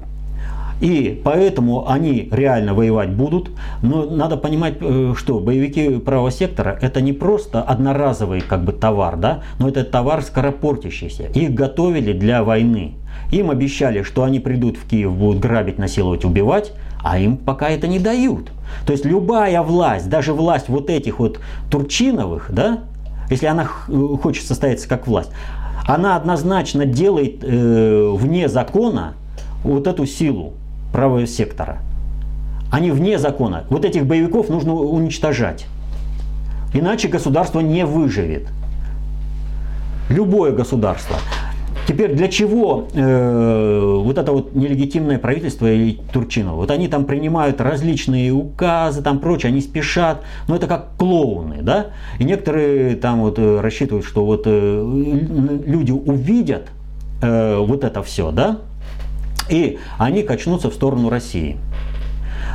[0.81, 3.51] и поэтому они реально воевать будут.
[3.81, 9.17] Но надо понимать, э, что боевики правого сектора это не просто одноразовый как бы товар,
[9.17, 11.23] да, но это товар скоропортящийся.
[11.33, 12.93] Их готовили для войны.
[13.31, 17.87] Им обещали, что они придут в Киев, будут грабить, насиловать, убивать, а им пока это
[17.87, 18.51] не дают.
[18.85, 22.83] То есть любая власть, даже власть вот этих вот Турчиновых, да,
[23.29, 25.31] если она хочет состояться как власть,
[25.87, 29.15] она однозначно делает э, вне закона
[29.63, 30.53] вот эту силу
[30.93, 31.79] правого сектора.
[32.71, 33.65] Они вне закона.
[33.69, 35.67] Вот этих боевиков нужно уничтожать.
[36.73, 38.47] Иначе государство не выживет.
[40.09, 41.17] Любое государство.
[41.85, 46.55] Теперь для чего э, вот это вот нелегитимное правительство и Турчинова?
[46.55, 51.87] Вот они там принимают различные указы, там прочее, они спешат, но это как клоуны, да?
[52.19, 56.69] И некоторые там вот э, рассчитывают, что вот э, люди увидят
[57.21, 58.59] э, вот это все, да?
[59.49, 61.57] И они качнутся в сторону России.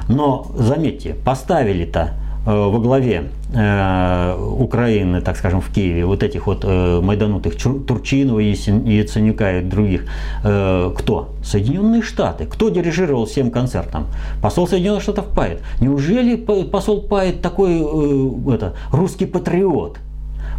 [0.09, 2.15] Но заметьте, поставили-то
[2.47, 8.39] э, во главе э, Украины, так скажем, в Киеве, вот этих вот э, майданутых Турчинова,
[8.39, 10.07] Яценюка и других,
[10.45, 11.35] э, кто?
[11.45, 12.47] Соединенные Штаты.
[12.47, 14.07] Кто дирижировал всем концертом?
[14.41, 15.61] Посол Соединенных Штатов Пайет.
[15.81, 19.99] Неужели посол Пайет такой э, это, русский патриот?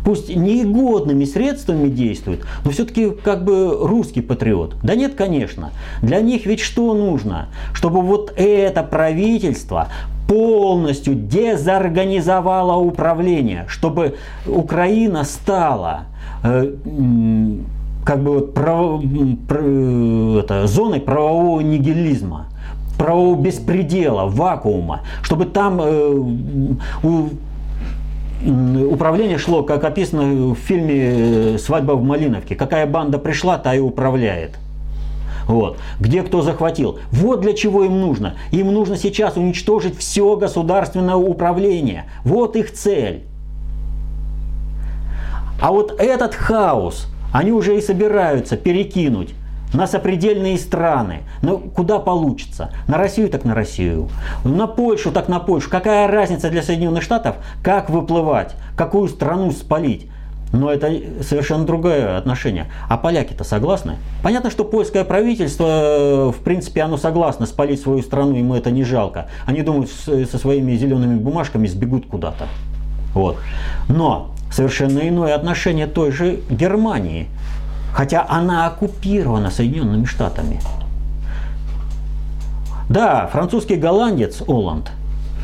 [0.04, 4.76] Пусть негодными средствами действует, но все-таки как бы русский патриот.
[4.84, 5.72] Да нет, конечно.
[6.02, 7.50] Для них ведь что нужно?
[7.74, 9.90] Чтобы вот это правительство
[10.28, 16.02] полностью дезорганизовало управление, чтобы Украина стала
[16.44, 16.76] э,
[18.06, 19.02] как бы вот право,
[19.48, 22.48] про, это, зоной правового нигилизма
[23.00, 26.16] правового беспредела, вакуума, чтобы там э,
[27.02, 27.30] у,
[28.45, 32.56] управление шло, как описано в фильме «Свадьба в Малиновке».
[32.56, 34.58] Какая банда пришла, та и управляет.
[35.47, 35.80] Вот.
[35.99, 36.99] Где кто захватил.
[37.12, 38.36] Вот для чего им нужно.
[38.52, 42.06] Им нужно сейчас уничтожить все государственное управление.
[42.23, 43.23] Вот их цель.
[45.60, 49.34] А вот этот хаос они уже и собираются перекинуть
[49.73, 51.21] на сопредельные страны.
[51.41, 52.71] Ну, куда получится?
[52.88, 54.10] На Россию так на Россию.
[54.43, 55.69] На Польшу так на Польшу.
[55.69, 60.08] Какая разница для Соединенных Штатов, как выплывать, какую страну спалить?
[60.51, 62.71] Но это совершенно другое отношение.
[62.89, 63.97] А поляки-то согласны?
[64.23, 69.27] Понятно, что польское правительство, в принципе, оно согласно спалить свою страну, ему это не жалко.
[69.45, 72.47] Они думают, со своими зелеными бумажками сбегут куда-то.
[73.13, 73.38] Вот.
[73.88, 77.27] Но совершенно иное отношение той же Германии
[77.93, 80.60] хотя она оккупирована Соединенными Штатами.
[82.89, 84.91] Да, французский голландец Оланд,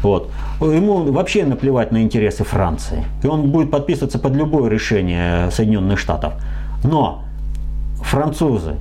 [0.01, 0.29] вот,
[0.61, 3.05] ему вообще наплевать на интересы Франции.
[3.23, 6.33] И он будет подписываться под любое решение Соединенных Штатов.
[6.83, 7.23] Но
[8.01, 8.75] французы,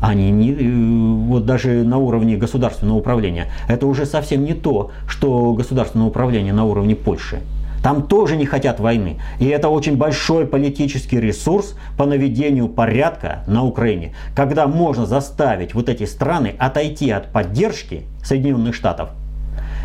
[0.00, 5.52] они не, э, вот даже на уровне государственного управления, это уже совсем не то, что
[5.52, 7.40] государственное управление на уровне Польши.
[7.82, 9.18] Там тоже не хотят войны.
[9.40, 15.88] И это очень большой политический ресурс по наведению порядка на Украине, когда можно заставить вот
[15.88, 19.10] эти страны отойти от поддержки Соединенных Штатов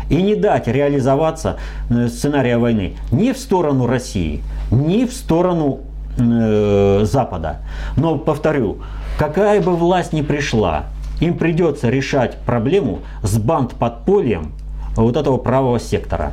[0.08, 1.58] и не дать реализоваться
[1.90, 5.80] э, сценария войны ни в сторону России, ни в сторону
[6.16, 7.58] э, Запада.
[7.96, 8.78] Но, повторю,
[9.18, 10.84] какая бы власть ни пришла,
[11.20, 14.52] им придется решать проблему с банд-подпольем
[14.96, 16.32] вот этого правого сектора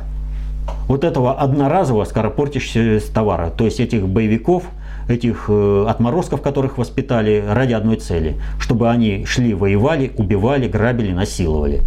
[0.88, 4.64] вот этого одноразового скоропортящегося товара, то есть этих боевиков,
[5.08, 11.82] этих э, отморозков, которых воспитали ради одной цели, чтобы они шли, воевали, убивали, грабили, насиловали.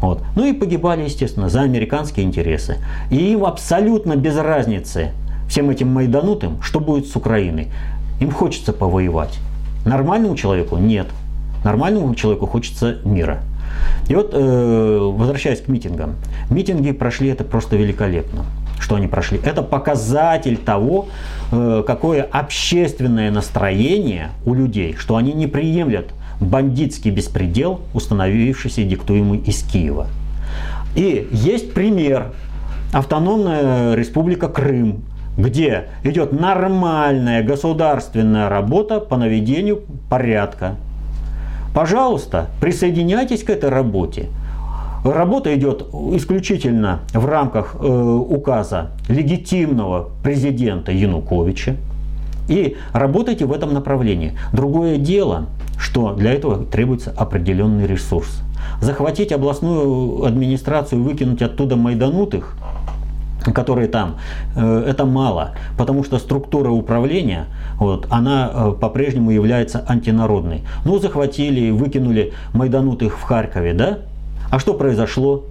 [0.00, 0.22] Вот.
[0.34, 2.78] Ну и погибали, естественно, за американские интересы.
[3.10, 5.10] И им абсолютно без разницы,
[5.48, 7.68] всем этим майданутым, что будет с Украиной.
[8.20, 9.38] Им хочется повоевать.
[9.84, 11.06] Нормальному человеку нет.
[11.64, 13.40] Нормальному человеку хочется мира.
[14.08, 16.16] И вот, э, возвращаясь к митингам,
[16.50, 18.44] митинги прошли это просто великолепно.
[18.80, 19.40] Что они прошли?
[19.44, 21.08] Это показатель того,
[21.52, 26.06] э, какое общественное настроение у людей, что они не приемлят
[26.40, 30.06] бандитский беспредел, установившийся диктуемый из Киева.
[30.94, 32.32] И есть пример.
[32.92, 35.04] Автономная республика Крым,
[35.36, 40.74] где идет нормальная государственная работа по наведению порядка.
[41.74, 44.28] Пожалуйста, присоединяйтесь к этой работе.
[45.04, 51.76] Работа идет исключительно в рамках э, указа легитимного президента Януковича.
[52.48, 54.36] И работайте в этом направлении.
[54.52, 55.46] Другое дело,
[55.78, 58.42] что для этого требуется определенный ресурс.
[58.82, 62.56] Захватить областную администрацию, выкинуть оттуда майданутых–
[63.54, 64.16] которые там,
[64.54, 67.46] э, это мало, потому что структура управления,
[67.80, 70.62] вот, она э, по-прежнему является антинародной.
[70.84, 73.98] Ну, захватили, выкинули майданутых в Харькове, да?
[74.50, 75.44] А что произошло?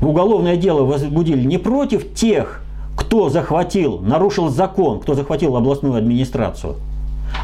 [0.00, 2.62] Уголовное дело возбудили не против тех,
[2.96, 6.76] кто захватил, нарушил закон, кто захватил областную администрацию,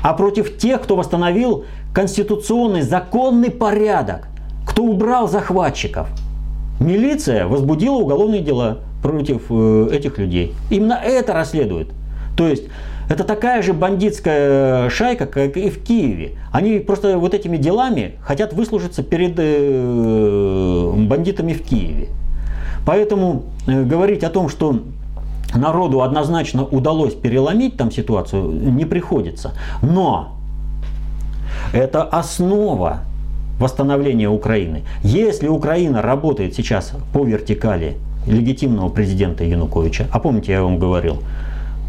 [0.03, 4.29] а против тех, кто восстановил конституционный законный порядок,
[4.67, 6.09] кто убрал захватчиков.
[6.81, 10.55] Милиция возбудила уголовные дела против э, этих людей.
[10.71, 11.89] Именно это расследует.
[12.37, 12.65] То есть
[13.09, 16.33] это такая же бандитская шайка, как и в Киеве.
[16.51, 22.09] Они просто вот этими делами хотят выслужиться перед э, бандитами в Киеве.
[22.87, 24.81] Поэтому э, говорить о том, что
[25.55, 29.53] народу однозначно удалось переломить там ситуацию, не приходится.
[29.83, 30.37] Но
[31.73, 33.01] это основа
[33.59, 34.83] восстановления Украины.
[35.03, 40.07] Если Украина работает сейчас по вертикали легитимного президента Януковича.
[40.11, 41.19] А помните, я вам говорил,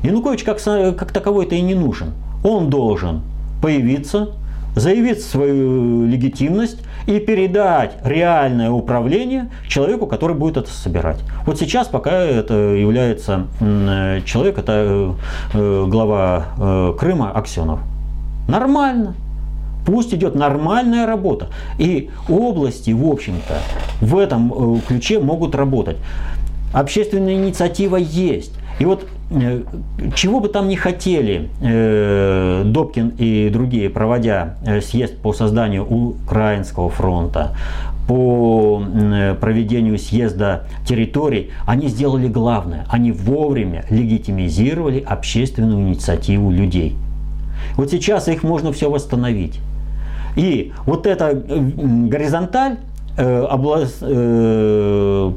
[0.03, 2.13] Янукович как, как таковой-то и не нужен.
[2.43, 3.21] Он должен
[3.61, 4.31] появиться,
[4.75, 11.19] заявить свою легитимность и передать реальное управление человеку, который будет это собирать.
[11.45, 13.47] Вот сейчас пока это является
[14.25, 15.15] человек, это
[15.53, 17.79] э, глава э, Крыма Аксенов.
[18.47, 19.15] Нормально.
[19.85, 21.47] Пусть идет нормальная работа.
[21.77, 23.59] И области, в общем-то,
[24.01, 25.97] в этом э, ключе могут работать.
[26.73, 28.53] Общественная инициатива есть.
[28.79, 29.61] И вот э,
[30.15, 36.89] чего бы там ни хотели э, Добкин и другие, проводя э, съезд по созданию Украинского
[36.89, 37.55] фронта,
[38.07, 38.83] по
[39.39, 42.85] проведению съезда территорий, они сделали главное.
[42.89, 46.97] Они вовремя легитимизировали общественную инициативу людей.
[47.77, 49.61] Вот сейчас их можно все восстановить.
[50.35, 52.77] И вот эта горизонталь,
[53.21, 55.31] область, э,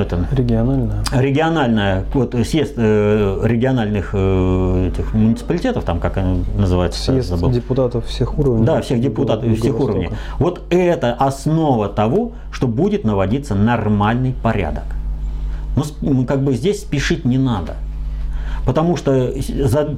[0.00, 1.04] это, региональная.
[1.12, 7.50] региональная, вот съезд э, региональных э, этих муниципалитетов, там как они называются, съезд забыл.
[7.50, 8.66] депутатов всех уровней.
[8.66, 10.10] Да, всех депутатов всех уровней.
[10.38, 14.84] Вот это основа того, что будет наводиться нормальный порядок.
[15.76, 17.76] Ну, как бы здесь спешить не надо.
[18.66, 19.32] Потому что,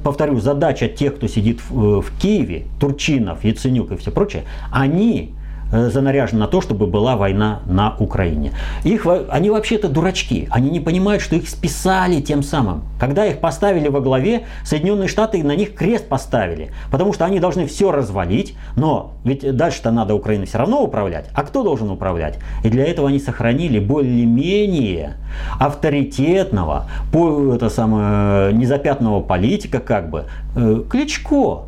[0.03, 5.42] повторю, задача тех, кто сидит в, в Киеве, Турчинов, Яценюк и все прочее, они Э,
[5.73, 8.53] занаряжен на то, чтобы была война на Украине.
[8.83, 10.47] Их, они вообще-то дурачки.
[10.51, 12.83] Они не понимают, что их списали тем самым.
[12.99, 16.71] Когда их поставили во главе, Соединенные Штаты на них крест поставили.
[16.91, 18.55] Потому что они должны все развалить.
[18.75, 21.29] Но ведь дальше-то надо Украиной все равно управлять.
[21.33, 22.39] А кто должен управлять?
[22.63, 25.17] И для этого они сохранили более-менее
[25.59, 31.65] авторитетного, это самое, незапятного политика как бы, э, Кличко.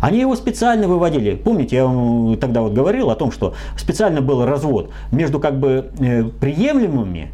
[0.00, 1.34] Они его специально выводили.
[1.34, 5.90] Помните, я вам тогда вот говорил о том, что специально был развод между как бы
[5.98, 7.30] э, приемлемыми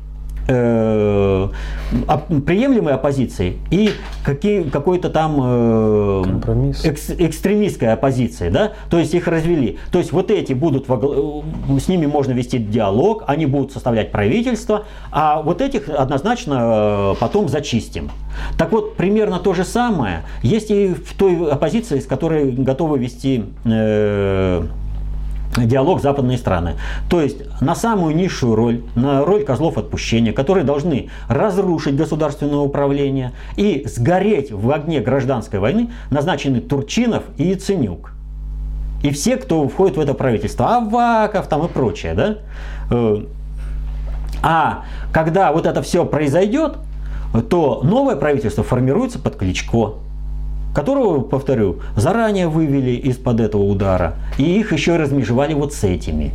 [0.48, 1.48] э,
[2.46, 3.90] приемлемой оппозицией и
[4.24, 6.24] какие, какой-то там э,
[6.84, 9.78] экс, экстремистской оппозицией, да, то есть их развели.
[9.90, 11.42] То есть вот эти будут, во,
[11.76, 17.14] э, с ними можно вести диалог, они будут составлять правительство, а вот этих однозначно э,
[17.20, 18.10] потом зачистим.
[18.58, 23.44] Так вот, примерно то же самое есть и в той оппозиции, с которой готовы вести
[23.64, 24.64] э,
[25.56, 26.74] диалог западные страны.
[27.08, 33.32] То есть на самую низшую роль, на роль козлов отпущения, которые должны разрушить государственное управление
[33.56, 38.12] и сгореть в огне гражданской войны, назначены Турчинов и Яценюк.
[39.02, 42.38] И все, кто входит в это правительство, Аваков там и прочее, да?
[42.90, 43.24] Э,
[44.42, 46.78] а когда вот это все произойдет,
[47.50, 49.94] то новое правительство формируется под Кличко
[50.74, 56.32] которого, повторю, заранее вывели из-под этого удара, и их еще размежевали вот с этими.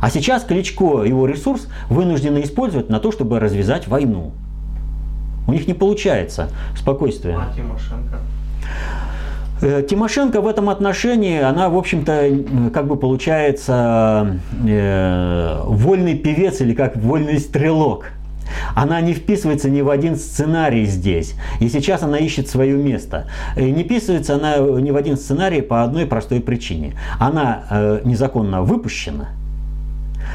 [0.00, 4.32] А сейчас Кличко его ресурс вынуждены использовать на то, чтобы развязать войну.
[5.46, 7.36] У них не получается спокойствие.
[7.36, 8.18] А Тимошенко?
[9.60, 16.74] Э, Тимошенко в этом отношении, она, в общем-то, как бы получается э, вольный певец или
[16.74, 18.06] как вольный стрелок.
[18.74, 21.34] Она не вписывается ни в один сценарий здесь.
[21.60, 23.26] И сейчас она ищет свое место.
[23.56, 26.94] И не вписывается она ни в один сценарий по одной простой причине.
[27.18, 29.30] Она э, незаконно выпущена–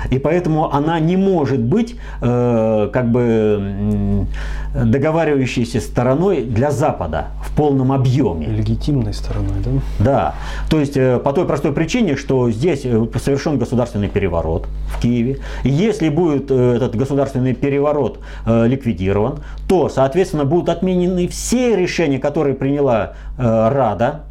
[0.10, 4.28] и поэтому она не может быть э, как бы
[4.74, 8.48] договаривающейся стороной для Запада в полном объеме.
[8.48, 9.72] Легитимной стороной, да?
[10.00, 10.36] Да.
[10.70, 15.40] То есть э, по той простой причине, что здесь э, совершен государственный переворот в Киеве.
[15.64, 22.20] И если будет э, этот государственный переворот э, ликвидирован, то, соответственно, будут отменены все решения,
[22.20, 24.22] которые приняла э, Рада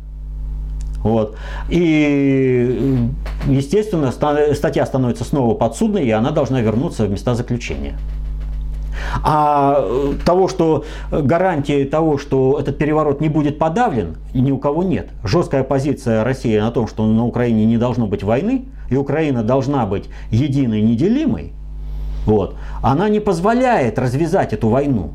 [1.07, 1.37] вот.
[1.69, 3.09] И,
[3.47, 7.97] естественно, статья становится снова подсудной, и она должна вернуться в места заключения.
[9.23, 14.83] А э, того, что гарантии того, что этот переворот не будет подавлен, ни у кого
[14.83, 15.11] нет.
[15.23, 19.87] Жесткая позиция России на том, что на Украине не должно быть войны, и Украина должна
[19.87, 21.53] быть единой, неделимой,
[22.25, 25.13] вот, она не позволяет развязать эту войну.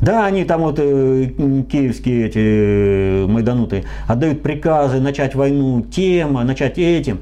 [0.00, 1.26] Да, они там вот э,
[1.70, 7.20] киевские эти э, майдануты отдают приказы начать войну тем, начать этим.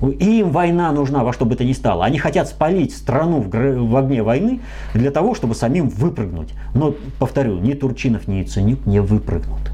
[0.00, 2.04] Им война нужна во что бы то ни стало.
[2.04, 4.60] Они хотят спалить страну в, в огне войны
[4.94, 6.54] для того, чтобы самим выпрыгнуть.
[6.72, 9.72] Но, повторю, ни Турчинов, ни Яценюк не выпрыгнут.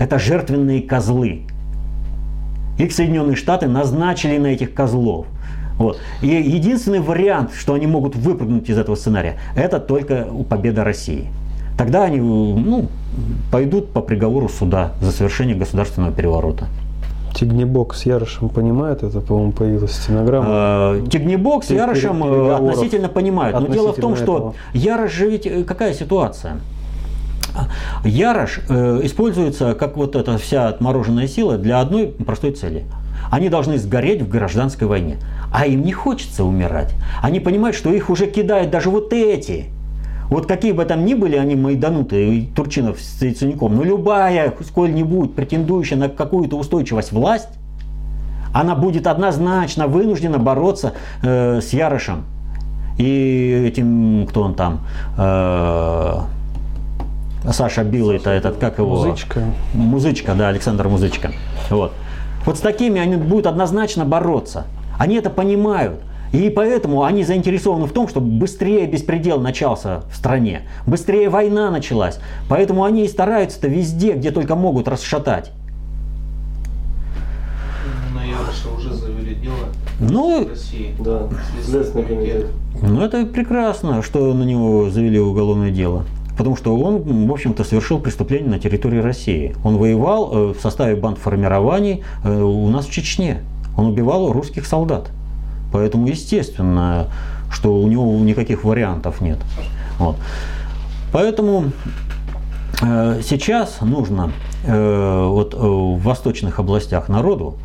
[0.00, 1.42] Это жертвенные козлы.
[2.78, 5.26] Их Соединенные Штаты назначили на этих козлов.
[5.76, 6.00] Вот.
[6.22, 11.28] И единственный вариант, что они могут выпрыгнуть из этого сценария, это только победа России
[11.80, 12.88] тогда они ну,
[13.50, 16.66] пойдут по приговору суда за совершение государственного переворота.
[17.34, 20.46] Тигнебок с Ярошем понимает это, по-моему, появилась стенограмма.
[20.50, 23.58] А, Тигнебок с Ярошем э, относительно понимают.
[23.58, 24.54] Но дело в том, что этого.
[24.74, 26.56] Ярош же ведь э, какая ситуация?
[28.04, 32.84] Ярош э, используется как вот эта вся отмороженная сила для одной простой цели.
[33.30, 35.16] Они должны сгореть в гражданской войне.
[35.50, 36.92] А им не хочется умирать.
[37.22, 39.70] Они понимают, что их уже кидают даже вот эти
[40.30, 45.98] вот какие бы там ни были они майданутые, Турчинов с Яценюком, но любая, сколь-нибудь претендующая
[45.98, 47.48] на какую-то устойчивость власть,
[48.54, 52.24] она будет однозначно вынуждена бороться э, с Ярошем
[52.96, 54.80] и этим, кто он там,
[55.16, 56.20] э,
[57.50, 58.96] Саша Билл, это этот, как его?
[58.96, 59.42] Музычка.
[59.74, 61.32] Музычка, да, Александр Музычка.
[61.70, 61.92] Вот.
[62.44, 64.64] Вот с такими они будут однозначно бороться.
[64.98, 66.00] Они это понимают.
[66.32, 72.20] И поэтому они заинтересованы в том, чтобы быстрее беспредел начался в стране, быстрее война началась.
[72.48, 75.52] Поэтому они и стараются-то везде, где только могут, расшатать.
[78.14, 79.54] Ну, уже завели дело
[79.98, 80.94] ну, в России.
[80.98, 81.28] Да,
[81.64, 82.46] Следственный комитет.
[82.80, 86.04] Ну, это прекрасно, что на него завели уголовное дело.
[86.36, 89.54] Потому что он, в общем-то, совершил преступление на территории России.
[89.62, 93.42] Он воевал э, в составе бандформирований э, у нас в Чечне.
[93.76, 95.10] Он убивал русских солдат.
[95.72, 97.06] Поэтому естественно,
[97.50, 99.38] что у него никаких вариантов нет.
[99.98, 100.16] Вот.
[101.12, 101.72] Поэтому
[102.82, 104.32] э, сейчас нужно
[104.64, 107.56] э, вот, э, в восточных областях народу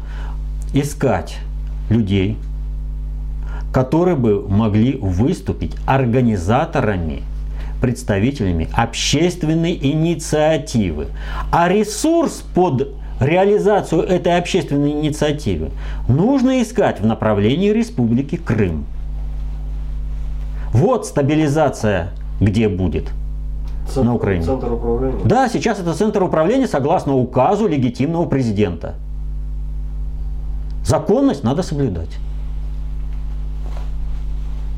[0.73, 1.37] искать
[1.89, 2.37] людей,
[3.71, 7.23] которые бы могли выступить организаторами,
[7.81, 11.07] представителями общественной инициативы.
[11.51, 15.71] А ресурс под реализацию этой общественной инициативы
[16.07, 18.85] нужно искать в направлении Республики Крым.
[20.71, 23.05] Вот стабилизация где будет
[23.87, 24.43] Центр, на Украине.
[24.43, 25.23] Центр управления?
[25.25, 28.95] Да, сейчас это центр управления согласно указу легитимного президента.
[30.85, 32.09] Законность надо соблюдать.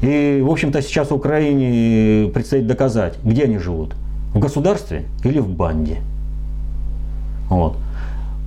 [0.01, 3.95] И, в общем-то, сейчас Украине предстоит доказать, где они живут.
[4.33, 5.97] В государстве или в банде.
[7.49, 7.77] Вот.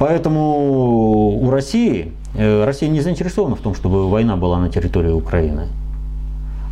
[0.00, 5.66] Поэтому у России, э, Россия не заинтересована в том, чтобы война была на территории Украины.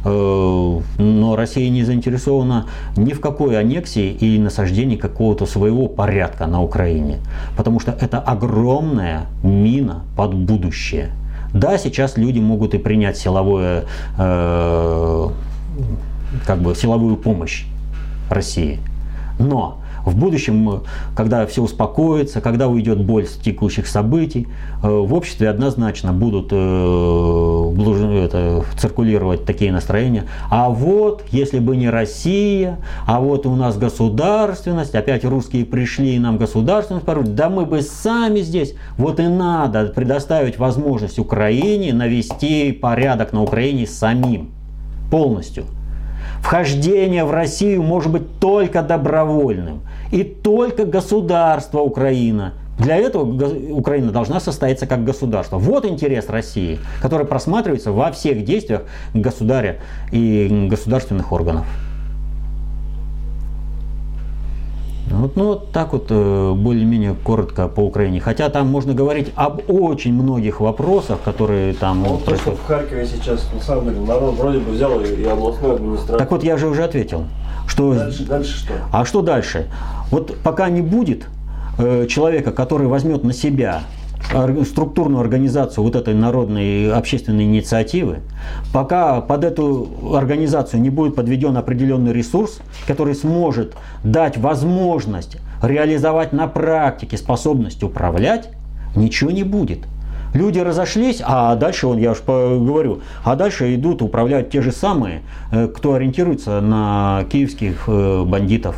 [0.03, 6.63] Э, но Россия не заинтересована ни в какой аннексии или насаждении какого-то своего порядка на
[6.63, 7.19] Украине.
[7.55, 11.11] Потому что это огромная мина под будущее.
[11.53, 13.85] Да, сейчас люди могут и принять силовое,
[14.17, 15.29] э,
[16.47, 17.67] как бы силовую помощь
[18.31, 18.79] России.
[19.39, 20.83] Но в будущем,
[21.17, 24.49] когда все успокоится, когда уйдет боль с текущих событий,
[24.83, 30.25] э, в обществе однозначно будут э, это, циркулировать такие настроения.
[30.51, 36.19] А вот, если бы не Россия, а вот у нас государственность, опять русские пришли и
[36.19, 42.73] нам государственность поручили, да мы бы сами здесь, вот и надо предоставить возможность Украине навести
[42.73, 44.51] порядок на Украине самим
[45.11, 45.65] полностью.
[46.41, 49.81] Вхождение в Россию может быть только добровольным.
[50.13, 52.55] И только государство Украина.
[52.79, 53.25] Для этого
[53.73, 55.59] Украина должна состояться как государство.
[55.59, 58.83] Вот интерес России, который просматривается во всех действиях
[59.15, 59.81] государя
[60.13, 61.67] и государственных органов.
[65.11, 68.21] Вот, ну, вот так вот э, более-менее коротко по Украине.
[68.21, 72.03] Хотя там можно говорить об очень многих вопросах, которые там...
[72.03, 75.77] Ну, то, что в Харькове сейчас, на самом деле, народ вроде бы взял и областную
[75.77, 76.19] администрацию.
[76.19, 77.25] Так вот, я же уже ответил.
[77.69, 77.95] Что...
[77.95, 78.73] Дальше, дальше что?
[78.91, 79.67] А что дальше?
[80.11, 81.27] Вот пока не будет
[81.79, 83.83] э, человека, который возьмет на себя
[84.65, 88.19] структурную организацию вот этой народной общественной инициативы,
[88.73, 96.47] пока под эту организацию не будет подведен определенный ресурс, который сможет дать возможность реализовать на
[96.47, 98.51] практике способность управлять,
[98.95, 99.81] ничего не будет.
[100.35, 105.23] Люди разошлись, а дальше, он, я уж говорю, а дальше идут управлять те же самые,
[105.51, 108.77] э, кто ориентируется на киевских э, бандитов,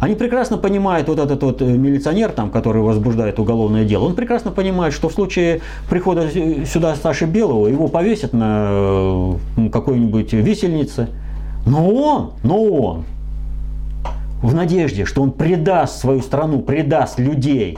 [0.00, 4.52] они прекрасно понимают, вот этот вот э, милиционер, там, который возбуждает уголовное дело, он прекрасно
[4.52, 5.60] понимает, что в случае
[5.90, 6.28] прихода
[6.64, 9.34] сюда Саши Белого его повесят на
[9.72, 11.08] какой-нибудь висельнице.
[11.66, 13.04] Но он, но он,
[14.42, 17.76] в надежде, что он предаст свою страну, предаст людей,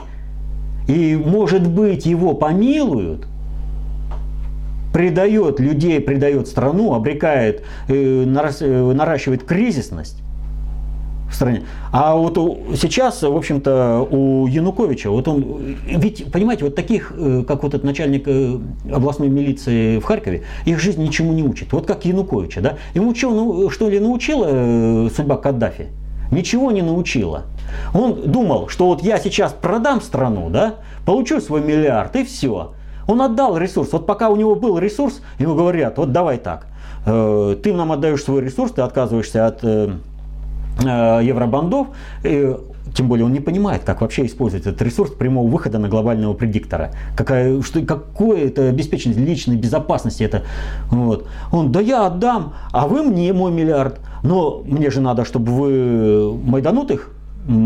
[0.87, 3.27] и, может быть, его помилуют,
[4.93, 10.21] предает людей, предает страну, обрекает, э, наращивает кризисность,
[11.31, 11.63] в стране.
[11.91, 12.35] А вот
[12.75, 17.83] сейчас, в общем-то, у Януковича, вот он, ведь, понимаете, вот таких, э, как вот этот
[17.85, 18.59] начальник э,
[18.91, 21.71] областной милиции в Харькове, их жизнь ничему не учит.
[21.73, 22.77] Вот как Януковича, да?
[22.93, 25.87] Ему что, ну, что ли научила э, судьба Каддафи?
[26.31, 27.43] Ничего не научила.
[27.93, 30.75] Он думал, что вот я сейчас продам страну, да,
[31.05, 32.73] получу свой миллиард и все.
[33.07, 33.91] Он отдал ресурс.
[33.91, 36.67] Вот пока у него был ресурс, ему говорят, вот давай так,
[37.05, 39.63] ты нам отдаешь свой ресурс, ты отказываешься от
[40.83, 41.87] Э, евробандов,
[42.23, 46.91] тем более он не понимает, как вообще использовать этот ресурс прямого выхода на глобального предиктора.
[47.15, 50.43] Какая, что, какое это обеспечение личной безопасности это.
[50.89, 51.27] Вот.
[51.51, 53.99] Он, да я отдам, а вы мне мой миллиард.
[54.23, 57.11] Но мне же надо, чтобы вы майданутых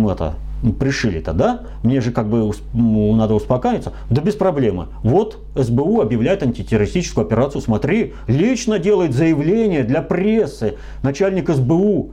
[0.10, 0.36] это,
[0.80, 1.62] пришили-то, да?
[1.84, 3.93] Мне же как бы надо успокаиваться.
[4.10, 4.88] Да без проблемы.
[5.03, 7.62] Вот СБУ объявляет антитеррористическую операцию.
[7.62, 12.12] Смотри, лично делает заявление для прессы начальник СБУ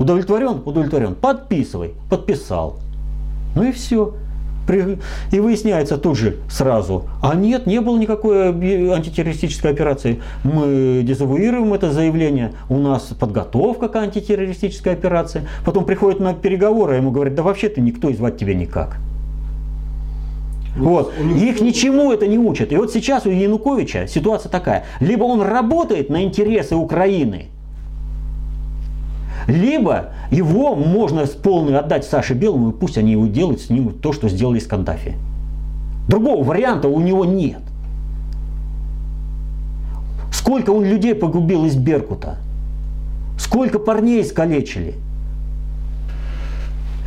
[0.00, 0.62] Удовлетворен?
[0.64, 1.14] Удовлетворен.
[1.14, 1.92] Подписывай.
[2.08, 2.78] Подписал.
[3.54, 4.14] Ну и все.
[5.32, 10.20] И выясняется тут же сразу, а нет, не было никакой антитеррористической операции.
[10.44, 15.48] Мы дезавуируем это заявление, у нас подготовка к антитеррористической операции.
[15.64, 18.98] Потом приходит на переговоры, а ему говорят, да вообще-то никто и звать тебя никак.
[20.76, 21.12] Вот.
[21.18, 22.72] Их ничему это не учат.
[22.72, 24.84] И вот сейчас у Януковича ситуация такая.
[25.00, 27.46] Либо он работает на интересы Украины,
[29.46, 33.90] либо его можно с полной отдать Саше Белому, и пусть они его делают с ним
[33.90, 35.14] то, что сделали с Каддафи.
[36.08, 37.60] Другого варианта у него нет.
[40.32, 42.38] Сколько он людей погубил из Беркута?
[43.38, 44.94] Сколько парней искалечили?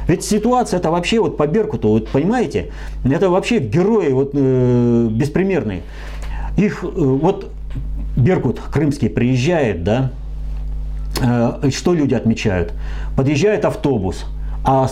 [0.07, 2.71] Ведь ситуация это вообще вот по Беркуту, вот понимаете,
[3.05, 5.81] это вообще герои вот, э, беспримерные.
[6.57, 7.51] Их э, вот
[8.17, 10.11] Беркут крымский приезжает, да,
[11.15, 12.73] что люди отмечают?
[13.15, 14.25] Подъезжает автобус,
[14.65, 14.87] а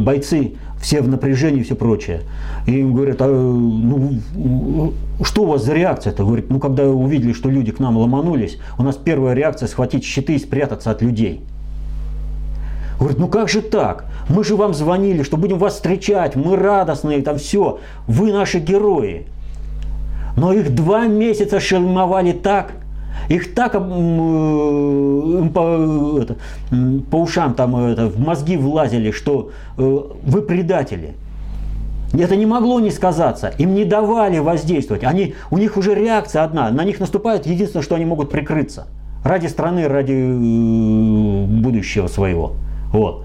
[0.00, 2.22] бойцы все в напряжении и все прочее.
[2.66, 6.24] И им говорят, а, ну, что у вас за реакция-то?
[6.24, 10.34] Говорит, ну, когда увидели, что люди к нам ломанулись, у нас первая реакция схватить щиты
[10.34, 11.42] и спрятаться от людей.
[12.98, 14.06] Говорит, ну как же так?
[14.28, 17.78] Мы же вам звонили, что будем вас встречать, мы радостные, там все.
[18.08, 19.26] Вы наши герои.
[20.36, 22.72] Но их два месяца шельмовали так,
[23.28, 23.78] их так э,
[25.54, 26.36] по, это,
[27.10, 31.14] по ушам там это, в мозги влазили, что э, вы предатели.
[32.12, 33.52] Это не могло не сказаться.
[33.58, 35.04] Им не давали воздействовать.
[35.04, 36.70] Они, у них уже реакция одна.
[36.70, 38.86] На них наступает единственное, что они могут прикрыться.
[39.24, 42.52] Ради страны, ради э, будущего своего.
[42.92, 43.24] Вот.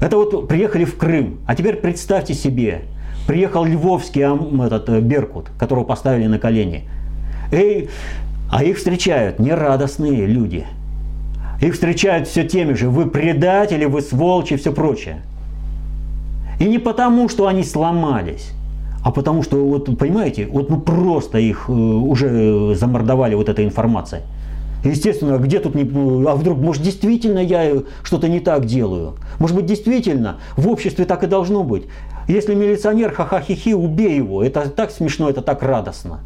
[0.00, 1.40] Это вот приехали в Крым.
[1.46, 2.82] А теперь представьте себе,
[3.26, 4.22] приехал львовский
[4.64, 6.88] этот, э, Беркут, которого поставили на колени.
[7.52, 7.88] И,
[8.54, 10.64] а их встречают нерадостные люди.
[11.60, 15.22] Их встречают все теми же, вы предатели, вы сволочи, все прочее.
[16.60, 18.52] И не потому, что они сломались,
[19.02, 24.22] а потому что, вот понимаете, вот ну просто их э, уже замордовали вот этой информацией.
[24.84, 25.82] Естественно, где тут не...
[26.28, 29.16] А вдруг, может, действительно я что-то не так делаю?
[29.40, 31.86] Может быть, действительно в обществе так и должно быть?
[32.28, 34.44] Если милиционер ха-ха-хи-хи, убей его.
[34.44, 36.20] Это так смешно, это так радостно.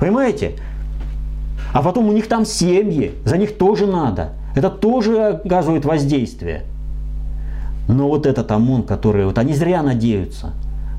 [0.00, 0.52] Понимаете?
[1.74, 4.34] А потом у них там семьи, за них тоже надо.
[4.54, 6.62] Это тоже оказывает воздействие.
[7.88, 9.26] Но вот этот ОМОН, который...
[9.26, 10.52] Вот они зря надеются,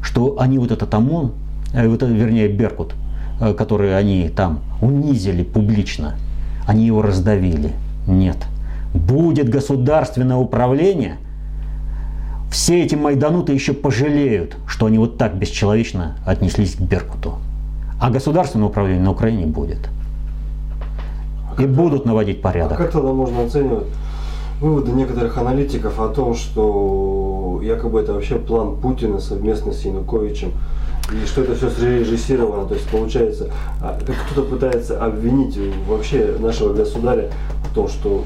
[0.03, 1.31] что они вот этот ОМОН,
[1.73, 2.93] э, вот, вернее Беркут,
[3.39, 6.15] э, который они там унизили публично,
[6.67, 7.71] они его раздавили.
[8.05, 8.37] Нет.
[8.93, 11.19] Будет государственное управление,
[12.51, 17.35] все эти майдануты еще пожалеют, что они вот так бесчеловечно отнеслись к Беркуту.
[17.97, 19.89] А государственное управление на Украине будет.
[21.59, 22.79] И будут наводить порядок.
[22.79, 23.87] А как тогда можно оценивать
[24.61, 30.51] выводы некоторых аналитиков о том, что якобы это вообще план Путина совместно с Януковичем
[31.11, 33.51] и что это все срежиссировано, то есть получается,
[33.81, 37.29] а, кто-то пытается обвинить вообще нашего государя
[37.69, 38.23] в том, что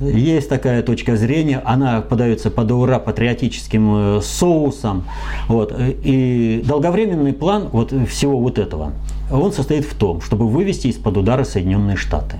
[0.00, 5.04] есть такая точка зрения, она подается под ура патриотическим э, соусом.
[5.48, 5.72] Вот.
[5.78, 8.92] И долговременный план вот всего вот этого,
[9.38, 12.36] он состоит в том, чтобы вывести из-под удара Соединенные Штаты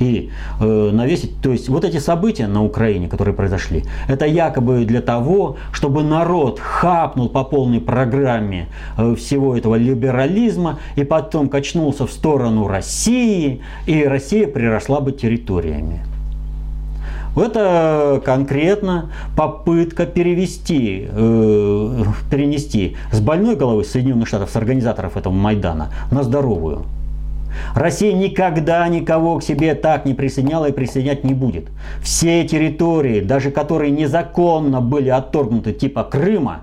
[0.00, 1.40] и э, навесить.
[1.40, 6.58] То есть вот эти события на Украине, которые произошли, это якобы для того, чтобы народ
[6.60, 14.04] хапнул по полной программе э, всего этого либерализма и потом качнулся в сторону России, и
[14.04, 16.02] Россия приросла бы территориями.
[17.36, 25.90] Это конкретно попытка перевести, э, перенести с больной головы Соединенных Штатов, с организаторов этого Майдана,
[26.12, 26.84] на здоровую.
[27.74, 31.66] Россия никогда никого к себе так не присоединяла и присоединять не будет.
[32.02, 36.62] Все территории, даже которые незаконно были отторгнуты, типа Крыма,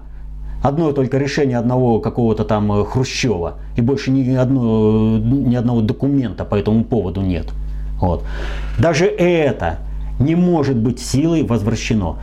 [0.64, 6.46] одно только решение одного какого-то там э, Хрущева, и больше ни, одно, ни одного документа
[6.46, 7.48] по этому поводу нет.
[8.00, 8.24] Вот.
[8.80, 9.80] Даже это
[10.20, 12.18] не может быть силой возвращено.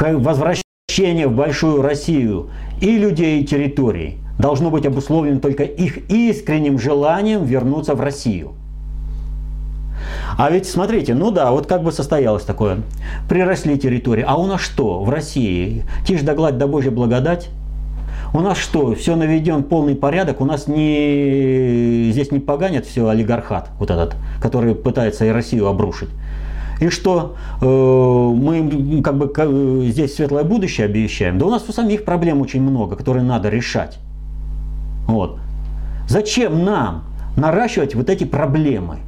[0.00, 2.50] Возвращение в большую Россию
[2.80, 8.52] и людей, и территорий– должно быть обусловлено только их искренним желанием вернуться в Россию.
[10.38, 12.78] А ведь смотрите, ну да, вот как бы состоялось такое.
[13.28, 14.24] Приросли территории.
[14.26, 15.84] А у нас что в России?
[16.06, 17.48] Тишь да гладь да Божья благодать.
[18.34, 23.70] У нас что, все наведен полный порядок, у нас не, здесь не поганят все олигархат,
[23.78, 26.10] вот этот, который пытается и Россию обрушить.
[26.80, 31.38] И что э, мы как бы как, здесь светлое будущее обещаем.
[31.38, 33.98] Да у нас у самих проблем очень много, которые надо решать.
[35.06, 35.38] Вот.
[36.08, 37.04] Зачем нам
[37.36, 38.98] наращивать вот эти проблемы?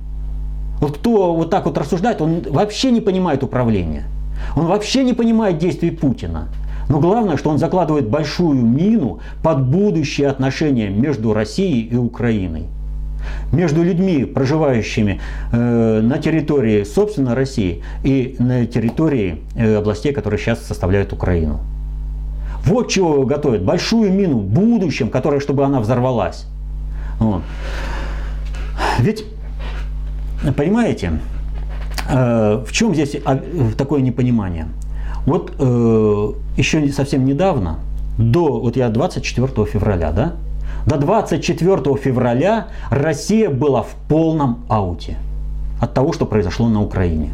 [0.80, 4.04] Вот кто вот так вот рассуждает, он вообще не понимает управления.
[4.56, 6.48] Он вообще не понимает действий Путина.
[6.88, 12.66] Но главное, что он закладывает большую мину под будущие отношения между Россией и Украиной.
[13.52, 15.20] Между людьми, проживающими
[15.52, 21.60] э, на территории, собственно, России и на территории э, областей, которые сейчас составляют Украину.
[22.64, 23.62] Вот чего готовят.
[23.62, 26.46] Большую мину в будущем, которая, чтобы она взорвалась.
[27.18, 27.42] Вот.
[29.00, 29.24] Ведь,
[30.56, 31.20] понимаете,
[32.10, 33.40] э, в чем здесь а,
[33.76, 34.66] такое непонимание?
[35.24, 37.80] Вот э, еще совсем недавно,
[38.18, 40.32] до, вот я 24 февраля, да,
[40.88, 45.18] до 24 февраля Россия была в полном ауте
[45.80, 47.30] от того, что произошло на Украине.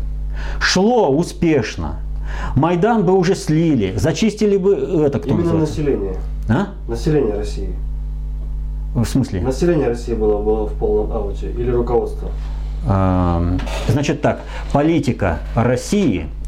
[0.61, 2.00] Шло успешно.
[2.57, 5.80] Майдан бы уже слили, зачистили бы это кто Именно называется?
[5.80, 6.16] население.
[6.48, 6.66] А?
[6.88, 7.70] Население России.
[8.94, 9.40] В смысле?
[9.40, 11.50] Население России было, было в полном ауте.
[11.52, 12.30] Или руководство.
[12.88, 14.40] А, Значит так,
[14.72, 16.43] политика России, э,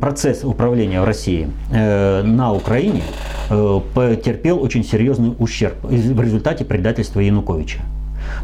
[0.00, 3.02] процесс управления в России э, на Украине
[3.50, 7.80] э, потерпел очень серьезный ущерб в результате предательства Януковича.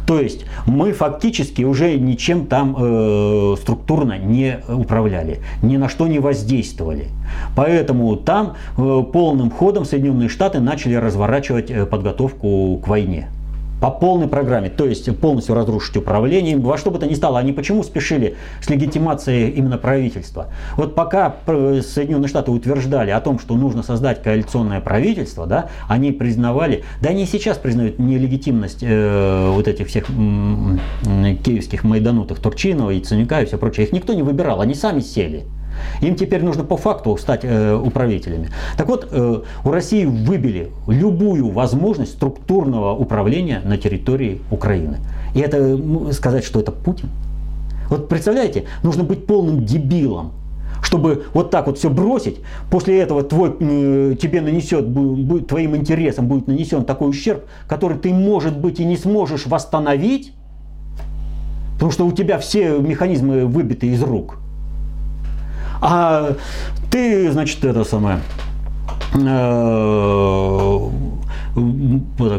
[0.05, 6.19] То есть мы фактически уже ничем там э, структурно не управляли, ни на что не
[6.19, 7.07] воздействовали.
[7.55, 13.29] Поэтому там э, полным ходом Соединенные Штаты начали разворачивать э, подготовку к войне
[13.83, 17.37] по полной программе, то есть полностью разрушить управление, во что бы то ни стало.
[17.37, 20.47] Они почему спешили с легитимацией именно правительства?
[20.77, 26.13] Вот пока э, Соединенные Штаты утверждали о том, что нужно создать коалиционное правительство, да, они
[26.13, 30.79] признавали, да они и сейчас признают нелегитимность э, вот этих всех м,
[31.43, 33.85] киевских майданутых Турчинова, Яценюка и все прочее.
[33.85, 35.43] Их никто не выбирал, они сами сели.
[36.01, 38.49] Им теперь нужно по факту стать э, управителями.
[38.77, 44.97] Так вот, э, у России выбили любую возможность структурного управления на территории Украины.
[45.35, 47.09] И это м, сказать, что это Путин.
[47.89, 50.31] Вот представляете, нужно быть полным дебилом,
[50.81, 52.37] чтобы вот так вот все бросить,
[52.69, 57.97] после этого твой, э, тебе нанесет, бу- бу- твоим интересам будет нанесен такой ущерб, который
[57.97, 60.33] ты, может быть, и не сможешь восстановить,
[61.75, 64.37] потому что у тебя все механизмы выбиты из рук.
[65.85, 66.37] А
[66.89, 68.19] ты, значит, это самое,
[69.13, 70.89] э,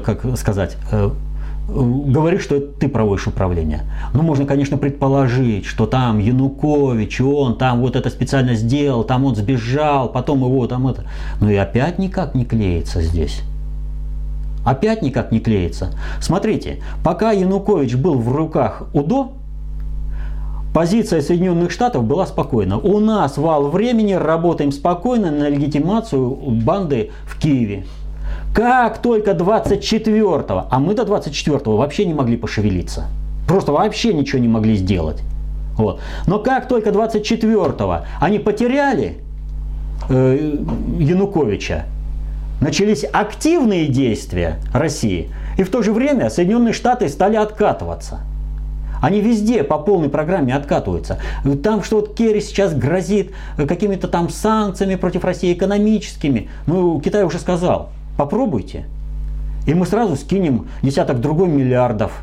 [0.03, 1.11] как сказать, э,
[1.69, 3.83] говоришь, что это ты проводишь управление.
[4.15, 9.37] Ну, можно, конечно, предположить, что там Янукович, он там вот это специально сделал, там он
[9.37, 11.05] сбежал, потом его там это.
[11.43, 13.43] Но и опять никак не клеится здесь.
[14.65, 15.91] Опять никак не клеится.
[16.19, 19.33] Смотрите, пока Янукович был в руках УДО,
[20.75, 22.79] позиция Соединенных Штатов была спокойна.
[22.79, 27.87] У нас вал времени, работаем спокойно на легитимацию банды в Киеве.
[28.55, 33.07] Как только 24-го, а мы до 24-го вообще не могли пошевелиться.
[33.47, 35.23] Просто вообще ничего не могли сделать.
[35.77, 36.01] Вот.
[36.27, 39.19] Но как только 24-го они потеряли
[40.09, 40.57] э,
[40.99, 41.85] Януковича,
[42.61, 48.21] начались активные действия России, и в то же время Соединенные Штаты стали откатываться.
[49.05, 51.19] Они везде по полной программе откатываются.
[51.63, 56.49] Там что вот Керри сейчас грозит какими-то там санкциями против России экономическими.
[56.67, 58.87] Ну, Китай уже сказал, попробуйте.
[59.67, 62.23] И мы сразу скинем десяток другой миллиардов.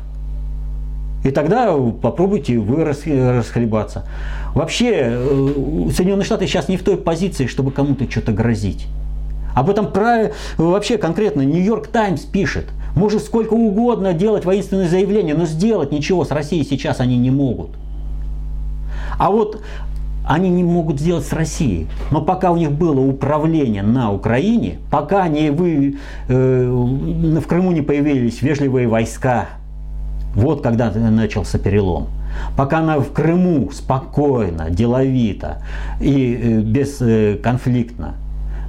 [1.24, 4.04] И тогда попробуйте вы рас- расхлебаться.
[4.52, 8.88] Вообще, э, Соединенные Штаты сейчас не в той позиции, чтобы кому-то что-то грозить.
[9.54, 12.64] Об этом про, вообще конкретно Нью-Йорк Таймс пишет.
[12.94, 17.70] Может сколько угодно делать воинственные заявления, но сделать ничего с Россией сейчас они не могут.
[19.18, 19.62] А вот
[20.26, 21.88] они не могут сделать с Россией.
[22.10, 27.82] Но пока у них было управление на Украине, пока они вы, э, в Крыму не
[27.82, 29.46] появились вежливые войска,
[30.34, 32.08] вот когда начался перелом.
[32.56, 35.62] Пока она в Крыму спокойно, деловито
[36.00, 38.14] и э, бесконфликтно,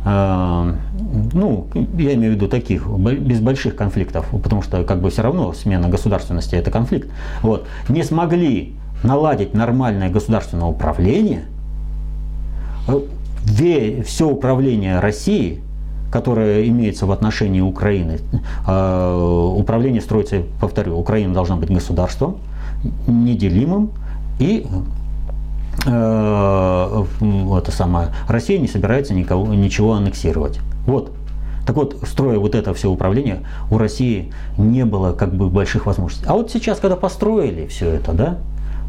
[0.05, 5.53] ну, я имею в виду таких, без больших конфликтов, потому что как бы все равно
[5.53, 7.09] смена государственности это конфликт,
[7.41, 8.73] вот, не смогли
[9.03, 11.45] наладить нормальное государственное управление,
[14.03, 15.61] все управление России,
[16.11, 18.19] которое имеется в отношении Украины,
[18.67, 22.37] э, управление строится, повторю, Украина должна быть государством,
[23.07, 23.89] неделимым
[24.39, 25.02] и э,
[25.81, 30.59] это самое, Россия не собирается никого, ничего аннексировать.
[30.85, 31.11] Вот.
[31.65, 33.39] Так вот, строя вот это все управление,
[33.71, 36.25] у России не было как бы больших возможностей.
[36.27, 38.37] А вот сейчас, когда построили все это, да,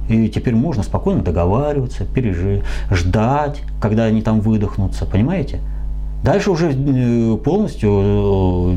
[0.08, 5.60] и теперь можно спокойно договариваться, пережи, ждать, когда они там выдохнутся, понимаете?
[6.22, 8.76] Дальше уже э, полностью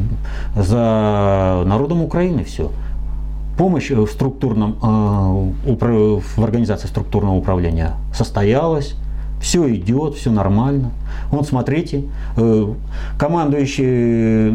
[0.56, 2.72] э, за народом Украины все.
[3.58, 8.96] Помощь в структурном, в организации структурного управления состоялась.
[9.42, 10.92] Все идет, все нормально.
[11.32, 12.06] Вот смотрите,
[13.20, 14.50] командующий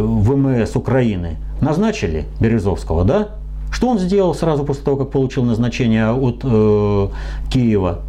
[0.00, 3.28] ВМС Украины назначили Березовского, да?
[3.70, 7.08] Что он сделал сразу после того, как получил назначение от э,
[7.50, 8.00] Киева?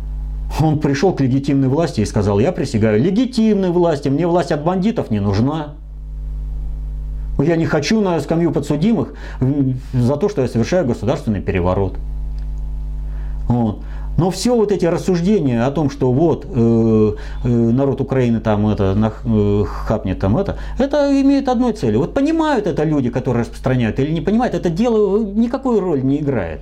[0.61, 5.11] Он пришел к легитимной власти и сказал, я присягаю легитимной власти, мне власть от бандитов
[5.11, 5.73] не нужна.
[7.39, 9.13] Я не хочу на скамью подсудимых
[9.93, 11.95] за то, что я совершаю государственный переворот.
[13.47, 13.79] Вот.
[14.17, 17.13] Но все вот эти рассуждения о том, что вот э,
[17.43, 21.99] э, народ Украины там это нах, э, хапнет там это, это имеет одной целью.
[21.99, 26.61] Вот понимают это люди, которые распространяют, или не понимают, это дело никакой роли не играет.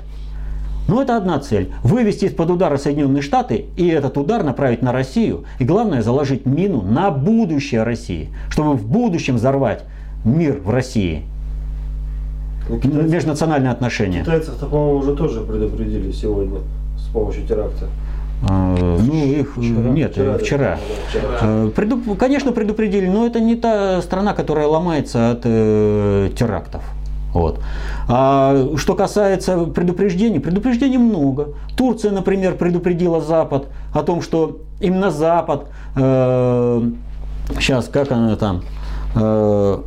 [0.89, 1.71] Но это одна цель.
[1.81, 5.45] Вывести из-под удара Соединенные Штаты и этот удар направить на Россию.
[5.57, 9.83] И главное, заложить мину на будущее России, чтобы в будущем взорвать
[10.25, 11.23] мир в России.
[12.67, 14.21] Китайцы, Межнациональные отношения.
[14.21, 16.59] Китайцев-то, по-моему, уже тоже предупредили сегодня
[16.97, 17.87] с помощью теракта.
[18.49, 20.37] А, ну, их вчера, нет, вчера.
[20.37, 20.79] вчера.
[21.09, 21.23] вчера.
[21.41, 26.83] А, Преду, конечно, предупредили, но это не та страна, которая ломается от э, терактов.
[27.33, 27.59] Вот.
[28.07, 31.49] А что касается предупреждений, предупреждений много.
[31.75, 36.89] Турция, например, предупредила Запад о том, что именно Запад, э,
[37.59, 38.63] сейчас как она там,
[39.15, 39.77] э,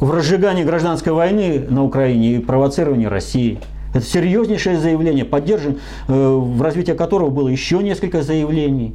[0.00, 3.60] в разжигании гражданской войны на Украине и провоцировании России.
[3.94, 5.78] Это серьезнейшее заявление, поддержан,
[6.08, 8.94] э, в развитии которого было еще несколько заявлений.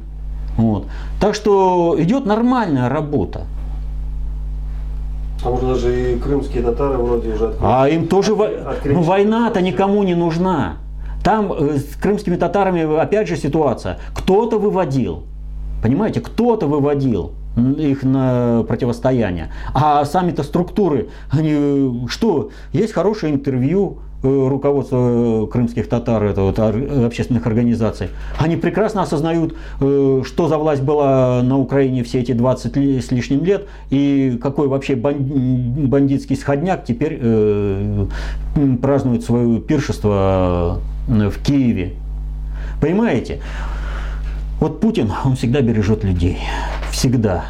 [0.56, 0.86] Вот.
[1.20, 3.42] Так что идет нормальная работа.
[5.42, 7.70] Там уже даже и крымские татары вроде уже открыли.
[7.70, 8.34] А им тоже
[8.84, 10.78] ну, война-то никому не нужна.
[11.22, 13.98] Там э, с крымскими татарами опять же ситуация.
[14.14, 15.24] Кто-то выводил.
[15.82, 19.50] Понимаете, кто-то выводил их на противостояние.
[19.74, 22.50] А сами-то структуры, они что?
[22.72, 28.08] Есть хорошее интервью э, руководства э, крымских татар, это вот общественных организаций.
[28.38, 33.42] Они прекрасно осознают, э, что за власть была на Украине все эти 20 с лишним
[33.44, 37.20] лет и какой вообще бандитский сходняк теперь
[38.82, 41.94] празднует свое пиршество в Киеве.
[42.80, 43.40] Понимаете?
[44.66, 46.38] Вот Путин, он всегда бережет людей.
[46.90, 47.44] Всегда.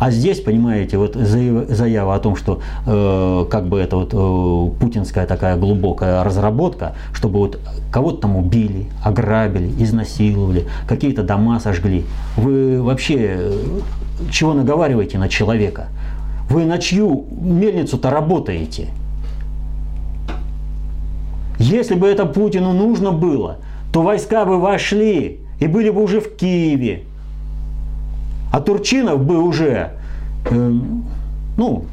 [0.00, 5.26] А здесь, понимаете, вот заява о том, что э, как бы это вот э, путинская
[5.26, 7.60] такая глубокая разработка, чтобы вот
[7.92, 12.06] кого-то там убили, ограбили, изнасиловали, какие-то дома сожгли.
[12.38, 13.80] Вы вообще э,
[14.30, 15.88] чего наговариваете на человека?
[16.48, 18.88] Вы на чью мельницу-то работаете?
[21.58, 23.58] Если бы это Путину нужно было,
[23.92, 27.02] то войска бы вошли и были бы уже в Киеве.
[28.52, 29.90] А Турчинов бы уже,
[30.50, 30.72] э,
[31.56, 31.84] ну,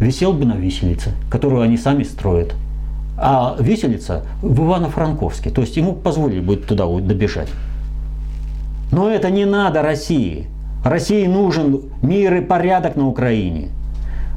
[0.00, 2.54] висел бы на виселице, которую они сами строят.
[3.18, 7.48] А виселица в Ивано-Франковске, то есть ему позволили бы туда добежать.
[8.90, 10.46] Но это не надо России.
[10.84, 13.68] России нужен мир и порядок на Украине.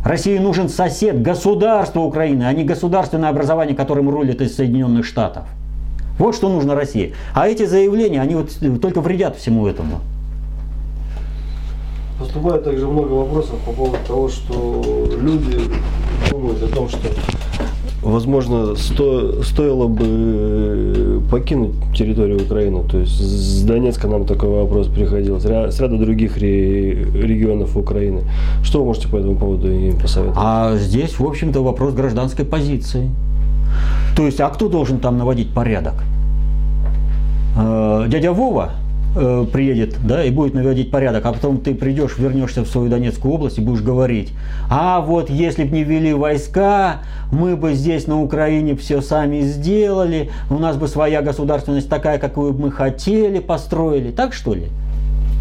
[0.04, 5.46] России нужен сосед, государство Украины, а не государственное образование, которым рулит из Соединенных Штатов.
[6.18, 7.14] Вот что нужно России.
[7.34, 8.50] А эти заявления, они вот
[8.82, 10.00] только вредят всему этому.
[12.20, 15.60] Поступает также много вопросов по поводу того, что люди
[16.32, 17.00] думают о том, что
[18.02, 22.84] возможно сто, стоило бы э, покинуть территорию Украины.
[22.90, 28.22] То есть с Донецка нам такой вопрос приходил, с ряда других регионов Украины.
[28.64, 30.38] Что вы можете по этому поводу им посоветовать?
[30.40, 33.10] А здесь, в общем-то, вопрос гражданской позиции.
[34.16, 35.96] То есть, а кто должен там наводить порядок?
[37.58, 38.72] Э, дядя Вова
[39.16, 43.34] э, приедет, да, и будет наводить порядок, а потом ты придешь, вернешься в свою Донецкую
[43.34, 44.34] область и будешь говорить,
[44.70, 46.98] а вот если бы не ввели войска,
[47.32, 52.54] мы бы здесь на Украине все сами сделали, у нас бы своя государственность такая, какую
[52.54, 54.12] бы мы хотели, построили.
[54.12, 54.68] Так что ли?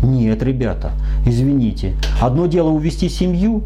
[0.03, 0.93] Нет, ребята,
[1.27, 1.95] извините.
[2.21, 3.63] Одно дело увести семью,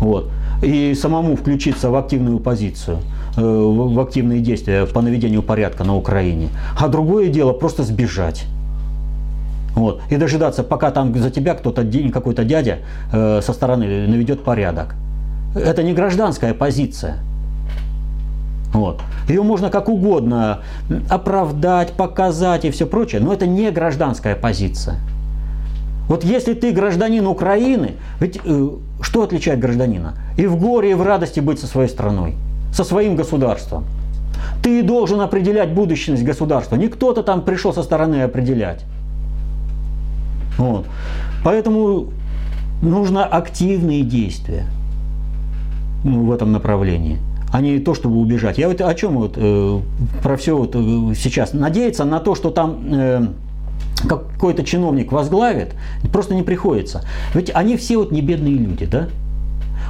[0.00, 0.30] вот,
[0.62, 2.98] и самому включиться в активную позицию–
[3.40, 6.48] в активные действия по наведению порядка на Украине.
[6.78, 8.46] А другое дело просто сбежать.
[9.74, 10.00] Вот.
[10.10, 12.78] И дожидаться, пока там за тебя кто-то, какой-то дядя
[13.12, 14.96] э, со стороны наведет порядок.
[15.54, 17.18] Это не гражданская позиция.
[18.72, 19.00] Вот.
[19.28, 20.60] Ее можно как угодно
[21.08, 24.96] оправдать, показать и все прочее, но это не гражданская позиция.
[26.08, 28.68] Вот если ты гражданин Украины, ведь э,
[29.00, 30.14] что отличает гражданина?
[30.36, 32.34] И в горе, и в радости быть со своей страной
[32.72, 33.84] со своим государством.
[34.62, 36.76] Ты должен определять будущность государства.
[36.76, 38.84] Не кто-то там пришел со стороны определять.
[40.58, 40.86] Вот.
[41.44, 42.08] Поэтому
[42.82, 44.66] нужно активные действия
[46.04, 47.18] ну, в этом направлении.
[47.50, 48.58] а не то, чтобы убежать.
[48.58, 49.80] Я вот о чем вот э,
[50.22, 51.54] про все вот э, сейчас.
[51.54, 53.26] Надеяться на то, что там э,
[54.06, 55.74] какой-то чиновник возглавит,
[56.12, 57.04] просто не приходится.
[57.34, 59.08] Ведь они все вот не бедные люди, да?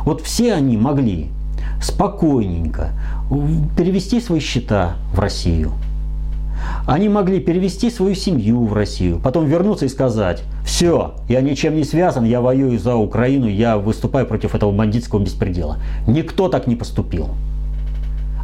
[0.04, 1.28] Вот все они могли
[1.80, 2.90] спокойненько
[3.76, 5.72] перевести свои счета в Россию.
[6.86, 11.84] Они могли перевести свою семью в Россию, потом вернуться и сказать, все, я ничем не
[11.84, 15.78] связан, я воюю за Украину, я выступаю против этого бандитского беспредела.
[16.06, 17.28] Никто так не поступил.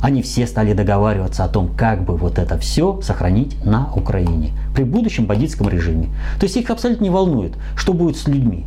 [0.01, 4.85] Они все стали договариваться о том, как бы вот это все сохранить на Украине при
[4.85, 6.09] будущем бандитском режиме.
[6.39, 8.67] То есть их абсолютно не волнует, что будет с людьми.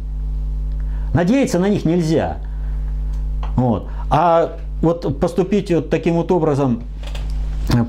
[1.13, 2.37] Надеяться на них нельзя.
[3.55, 3.87] Вот.
[4.09, 6.83] А вот поступить вот таким вот образом,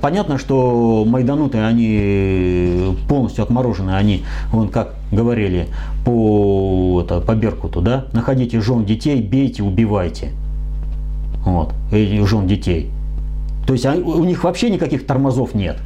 [0.01, 5.69] понятно, что майдануты, они полностью отморожены, они, вон как говорили
[6.05, 10.33] по, это, по Беркуту, да, находите жен детей, бейте, убивайте.
[11.45, 12.91] Вот, и жен детей.
[13.67, 15.77] То есть у них вообще никаких тормозов нет.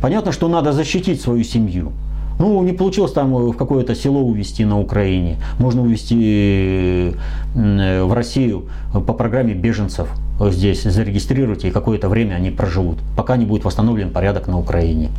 [0.00, 1.92] Понятно, что надо защитить свою семью.
[2.38, 5.36] Ну, не получилось там в какое-то село увезти на Украине.
[5.58, 7.14] Можно увезти
[7.54, 10.08] э, в Россию по программе беженцев
[10.40, 15.10] здесь зарегистрировать, и какое-то время они проживут, пока не будет восстановлен порядок на Украине.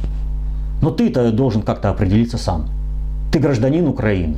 [0.81, 2.67] Но ты-то должен как-то определиться сам.
[3.31, 4.37] Ты гражданин Украины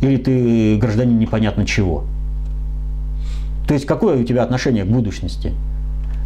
[0.00, 2.04] или ты гражданин непонятно чего.
[3.66, 5.52] То есть какое у тебя отношение к будущности?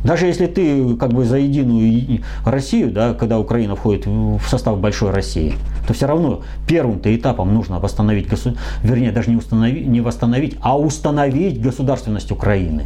[0.05, 5.11] Даже если ты как бы за единую Россию, да, когда Украина входит в состав большой
[5.11, 5.55] России,
[5.86, 8.28] то все равно первым-то этапом нужно восстановить,
[8.82, 12.84] вернее, даже не, установить, не восстановить, а установить государственность Украины.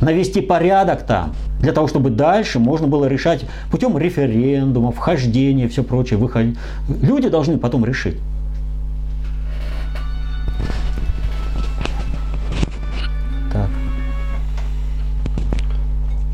[0.00, 6.18] Навести порядок там, для того, чтобы дальше можно было решать путем референдума, вхождения, все прочее.
[6.18, 6.56] Выход...
[7.02, 8.16] Люди должны потом решить.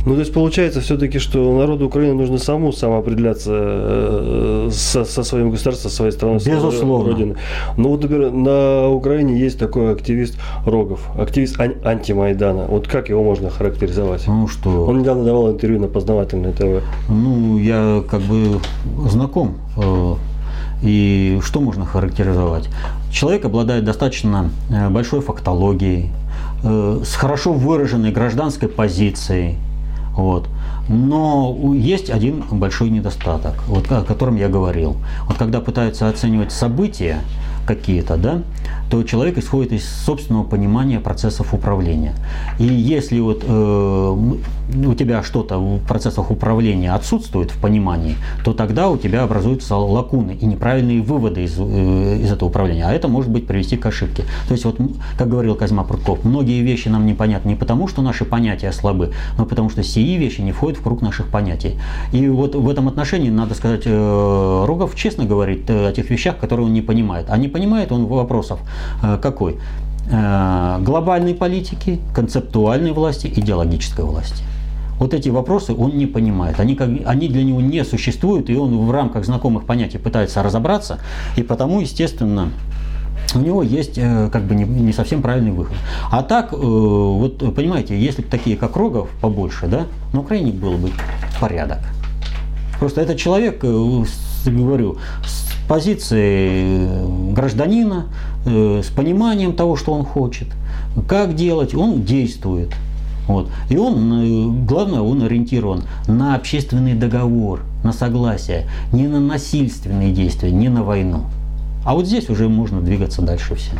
[0.06, 5.50] Ну, то есть получается все-таки, что народу Украины нужно саму самоопределяться э, со, со своим
[5.50, 7.10] государством, со своей страной, Безусловно.
[7.10, 7.36] Родиной.
[7.76, 12.66] Ну, вот, например, на Украине есть такой активист Рогов, активист ан- антимайдана.
[12.68, 14.28] Вот как его можно характеризовать?
[14.28, 14.86] Ну что?
[14.86, 16.84] Он недавно давал интервью на познавательной ТВ.
[17.08, 18.60] Ну, я как бы
[19.08, 19.56] знаком.
[19.76, 20.14] Э,
[20.84, 22.68] и что можно характеризовать?
[23.10, 26.12] Человек обладает достаточно э, большой фактологией,
[26.62, 29.56] с хорошо выраженной гражданской позицией,
[30.16, 30.48] вот.
[30.88, 34.96] Но есть один большой недостаток, вот, о котором я говорил.
[35.28, 37.20] Вот когда пытаются оценивать события
[37.66, 38.42] какие-то, да,
[38.90, 42.14] то человек исходит из собственного понимания процессов управления.
[42.58, 44.36] И если вот э,
[44.74, 50.32] у тебя что-то в процессах управления отсутствует в понимании, то тогда у тебя образуются лакуны
[50.32, 52.84] и неправильные выводы из, э, из этого управления.
[52.84, 54.24] А это может быть привести к ошибке.
[54.48, 54.78] То есть вот,
[55.16, 59.46] как говорил Козьма Прутков, многие вещи нам непонятны не потому, что наши понятия слабы, но
[59.46, 61.78] потому что сии вещи не входят в круг наших понятий.
[62.12, 66.38] И вот в этом отношении, надо сказать, э, Рогов честно говорит э, о тех вещах,
[66.38, 67.26] которые он не понимает.
[67.28, 68.60] А не понимает он вопросов
[69.22, 69.58] какой?
[70.08, 74.44] Глобальной политики, концептуальной власти, идеологической власти.
[74.98, 76.58] Вот эти вопросы он не понимает.
[76.60, 80.98] Они, как, они для него не существуют, и он в рамках знакомых понятий пытается разобраться,
[81.36, 82.50] и потому, естественно,
[83.34, 85.76] у него есть э, как бы не, не совсем правильный выход.
[86.10, 90.90] А так, вот понимаете, если бы такие как Рогов побольше, да, на Украине был бы
[91.40, 91.80] порядок.
[92.78, 98.06] Просто этот человек, говорю, с позиции гражданина,
[98.44, 100.48] э, с пониманием того, что он хочет,
[101.08, 102.70] как делать, он действует.
[103.28, 103.48] Вот.
[103.68, 110.50] И он, э, главное, он ориентирован на общественный договор, на согласие, не на насильственные действия,
[110.50, 111.24] не на войну.
[111.84, 113.72] А вот здесь уже можно двигаться дальше все.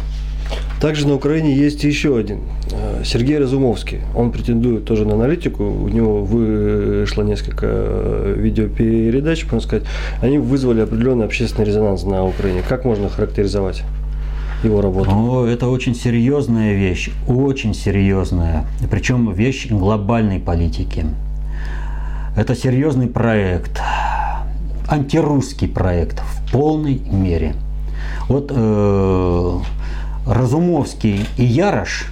[0.81, 2.41] Также на Украине есть еще один,
[2.71, 4.01] э, Сергей Разумовский.
[4.15, 5.65] Он претендует тоже на аналитику.
[5.65, 9.85] У него вышло несколько э, видеопередач, можно сказать.
[10.21, 12.63] Они вызвали определенный общественный резонанс на Украине.
[12.69, 13.83] Как можно характеризовать?
[14.63, 15.11] Его работу?
[15.11, 18.67] О, это очень серьезная вещь, очень серьезная.
[18.91, 21.07] Причем вещь глобальной политики.
[22.37, 23.81] Это серьезный проект,
[24.89, 27.55] антирусский проект в полной мере.
[28.29, 29.59] Вот э,
[30.27, 32.11] Разумовский и Ярош,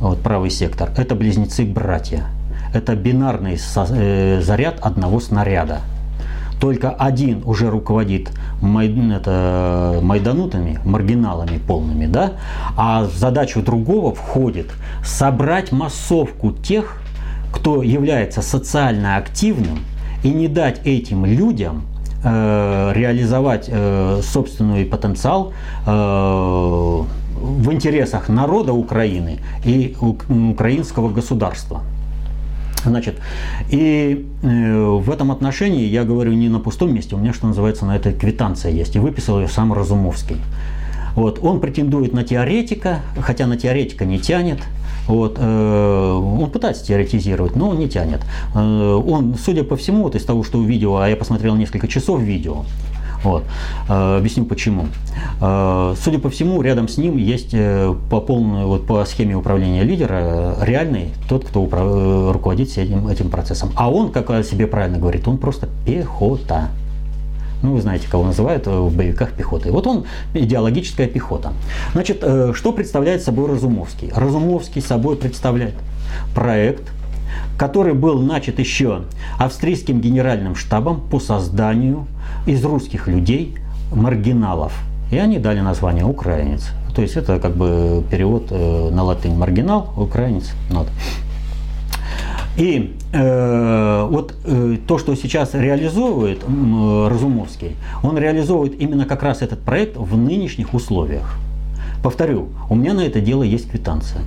[0.00, 2.26] вот правый сектор, это близнецы-братья.
[2.72, 5.80] Это бинарный э, заряд одного снаряда.
[6.60, 8.30] Только один уже руководит
[8.60, 12.32] это, майданутами, маргиналами полными, да?
[12.76, 14.66] а в задачу другого входит
[15.04, 17.00] собрать массовку тех,
[17.52, 19.78] кто является социально активным,
[20.24, 21.84] и не дать этим людям
[22.24, 25.52] э, реализовать э, собственный потенциал
[25.86, 25.90] э,
[27.40, 31.82] в интересах народа Украины и украинского государства.
[32.84, 33.16] Значит,
[33.70, 37.84] и э, в этом отношении я говорю не на пустом месте, у меня, что называется,
[37.84, 40.36] на этой квитанция есть, и выписал ее сам Разумовский.
[41.14, 44.60] Вот, он претендует на теоретика, хотя на теоретика не тянет.
[45.08, 48.20] Вот, э, он пытается теоретизировать, но не тянет.
[48.54, 52.20] Э, он, судя по всему, вот из того, что видео, а я посмотрел несколько часов
[52.20, 52.64] видео,
[53.22, 53.44] вот.
[53.88, 54.86] Э, объясню почему.
[55.40, 59.82] Э, судя по всему, рядом с ним есть э, по полной, вот по схеме управления
[59.82, 62.32] лидера реальный тот, кто управ...
[62.32, 63.70] руководит этим, этим процессом.
[63.74, 66.68] А он, как о себе правильно говорит, он просто пехота.
[67.60, 69.72] Ну, вы знаете, кого называют в боевиках пехотой.
[69.72, 71.52] Вот он идеологическая пехота.
[71.92, 72.18] Значит,
[72.54, 74.12] что представляет собой Разумовский?
[74.14, 75.74] Разумовский собой представляет
[76.36, 76.92] проект,
[77.58, 79.02] который был начат еще
[79.38, 82.06] австрийским генеральным штабом по созданию
[82.48, 83.54] из русских людей
[83.92, 84.72] маргиналов.
[85.10, 86.70] И они дали название «украинец».
[86.94, 90.50] То есть это как бы перевод э, на латынь «маргинал», «украинец».
[90.70, 90.88] Вот.
[92.56, 99.42] И э, вот э, то, что сейчас реализовывает э, Разумовский, он реализовывает именно как раз
[99.42, 101.36] этот проект в нынешних условиях.
[102.02, 104.22] Повторю, у меня на это дело есть квитанция.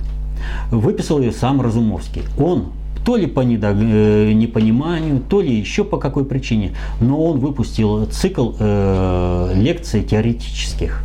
[0.70, 2.22] Выписал ее сам Разумовский.
[2.38, 2.72] Он
[3.04, 8.52] то ли по э, непониманию, то ли еще по какой причине, но он выпустил цикл
[8.58, 11.04] э, лекций теоретических.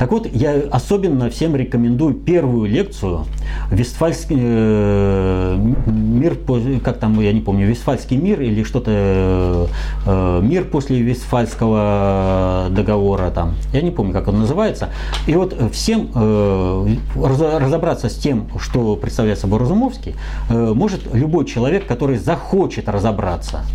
[0.00, 3.26] Так вот, я особенно всем рекомендую первую лекцию
[3.70, 6.38] Вестфальский э, мир,
[6.82, 9.68] как там, я не помню, Вестфальский мир или что-то,
[10.06, 14.88] э, мир после Вестфальского договора там, я не помню, как он называется.
[15.26, 20.14] И вот всем э, разобраться с тем, что представляет собой Разумовский,
[20.48, 23.66] э, может любой человек, который захочет разобраться.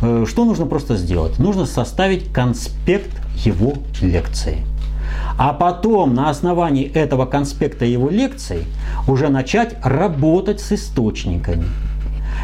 [0.00, 1.38] Э, что нужно просто сделать?
[1.38, 3.10] Нужно составить конспект
[3.44, 4.64] его лекции
[5.38, 8.64] а потом на основании этого конспекта его лекций
[9.06, 11.66] уже начать работать с источниками.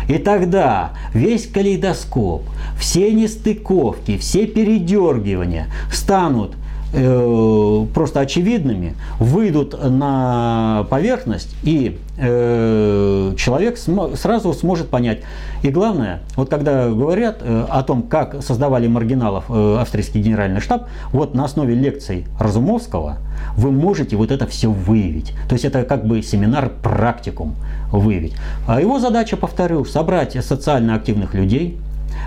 [0.09, 2.43] И тогда весь калейдоскоп,
[2.79, 6.55] все нестыковки, все передергивания станут
[6.93, 15.21] э, просто очевидными, выйдут на поверхность, и э, человек см сразу сможет понять.
[15.63, 20.89] И главное, вот когда говорят э, о том, как создавали маргиналов э, австрийский генеральный штаб,
[21.13, 23.19] вот на основе лекций Разумовского
[23.57, 25.33] вы можете вот это все выявить.
[25.49, 27.55] То есть это как бы семинар-практикум
[27.91, 28.35] выявить.
[28.67, 31.79] А его задача, повторю, собрать социально активных людей,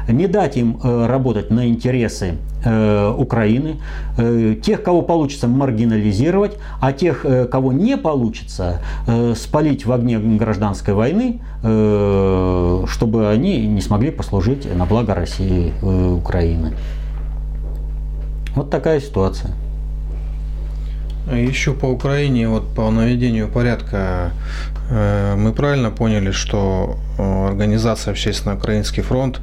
[0.08, 3.78] не дать им э, работать на интересы э, Украины,
[4.18, 8.82] э, тех, кого получится маргинализировать, а тех, кого не получится,
[9.36, 16.74] спалить в огне гражданской войны, чтобы они не смогли послужить на благо России и Украины.
[18.56, 19.52] Вот такая ситуация.
[21.32, 24.32] Еще по Украине, вот по наведению порядка,
[24.90, 29.42] мы правильно поняли, что организация Общественный Украинский фронт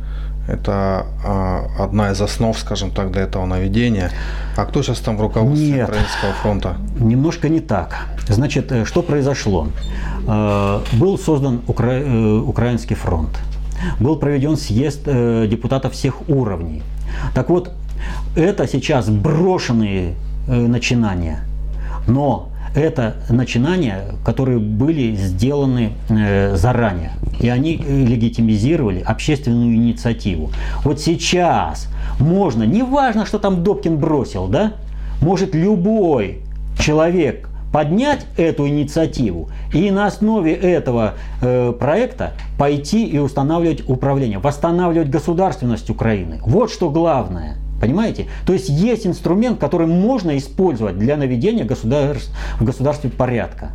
[0.48, 4.10] это а, одна из основ, скажем так, для этого наведения.
[4.56, 6.76] А кто сейчас там в руководстве Нет, Украинского фронта?
[6.98, 8.06] Немножко не так.
[8.28, 9.68] Значит, э, что произошло?
[10.26, 11.92] Э, был создан Укра...
[11.92, 13.30] Э, Украинский фронт.
[13.98, 16.82] Был проведен съезд депутатов всех уровней.
[17.34, 17.72] Так вот,
[18.36, 20.14] это сейчас брошенные
[20.46, 21.40] начинания.
[22.06, 27.12] Но это начинания, которые были сделаны э, заранее.
[27.40, 30.50] И они э, легитимизировали общественную инициативу.
[30.84, 34.72] Вот сейчас можно, неважно, что там Добкин бросил, да,
[35.20, 36.40] может любой
[36.78, 45.08] человек поднять эту инициативу и на основе этого э, проекта пойти и устанавливать управление, восстанавливать
[45.08, 46.40] государственность Украины.
[46.44, 47.56] Вот что главное.
[47.82, 48.28] Понимаете?
[48.46, 52.30] То есть есть инструмент, который можно использовать для наведения государств,
[52.60, 53.72] в государстве порядка.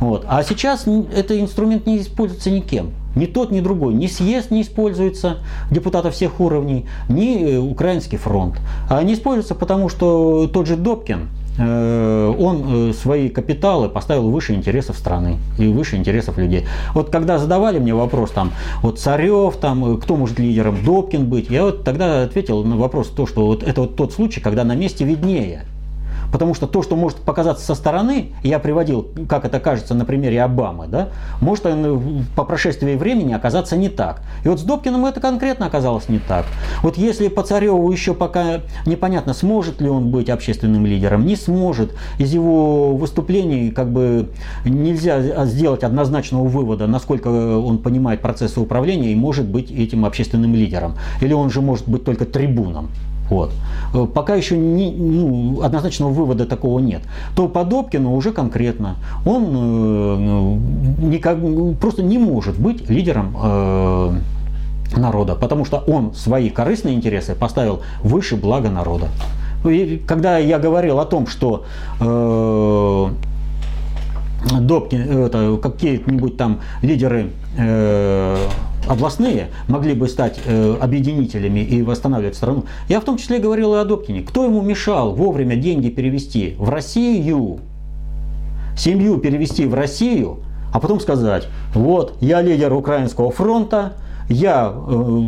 [0.00, 0.24] Вот.
[0.26, 2.90] А сейчас этот инструмент не используется никем.
[3.14, 3.94] Ни тот, ни другой.
[3.94, 5.38] Ни съезд не используется
[5.70, 8.56] депутатов всех уровней, ни э, Украинский фронт.
[8.88, 11.28] А не используется потому, что тот же Добкин–
[11.60, 16.64] он э, свои капиталы поставил выше интересов страны и выше интересов людей.
[16.94, 21.50] Вот когда задавали мне вопрос, там, вот Царев, там, э, кто может лидером, Добкин быть,
[21.50, 24.74] я вот тогда ответил на вопрос, то, что вот это вот тот случай, когда на
[24.74, 25.64] месте виднее.
[26.32, 30.42] Потому что то, что может показаться со стороны, я приводил, как это кажется на примере
[30.42, 31.08] Обамы, да,
[31.40, 31.66] может
[32.34, 34.22] по прошествии времени оказаться не так.
[34.44, 36.46] И вот с Добкиным это конкретно оказалось не так.
[36.82, 41.94] Вот если по Цареву еще пока непонятно, сможет ли он быть общественным лидером, не сможет.
[42.18, 44.30] Из его выступлений как бы
[44.64, 50.94] нельзя сделать однозначного вывода, насколько он понимает процессы управления и может быть этим общественным лидером.
[51.20, 52.90] Или он же может быть только трибуном.
[53.30, 53.52] Вот.
[53.94, 57.02] Э, пока еще не, ну, однозначного вывода такого нет.
[57.34, 58.96] То по Добкину уже конкретно.
[59.24, 61.38] Он э, никак,
[61.80, 64.12] просто не может быть лидером э,
[64.96, 69.08] народа, потому что он свои корыстные интересы поставил выше блага народа.
[69.64, 71.64] И когда я говорил о том, что
[72.00, 73.08] э,
[74.60, 78.36] Добкин, это, какие-нибудь там лидеры э,
[78.88, 82.64] областные могли бы стать э, объединителями и восстанавливать страну.
[82.88, 84.22] Я в том числе говорил и о Добкине.
[84.22, 87.60] Кто ему мешал вовремя деньги перевести в Россию,
[88.76, 90.38] семью перевести в Россию,
[90.72, 93.94] а потом сказать, вот, я лидер Украинского фронта,
[94.28, 95.22] я э,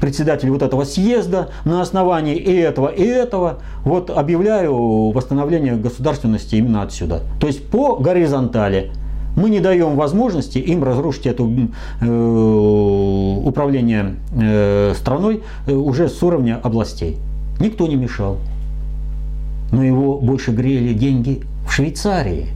[0.00, 6.82] председатель вот этого съезда на основании и этого, и этого, вот объявляю восстановление государственности именно
[6.82, 7.20] отсюда.
[7.40, 8.90] То есть по горизонтали
[9.36, 11.42] мы не даем возможности им разрушить это
[12.00, 12.06] э,
[13.44, 17.16] управление э, страной э, уже с уровня областей.
[17.60, 18.38] Никто не мешал.
[19.70, 22.48] Но его больше грели деньги в Швейцарии.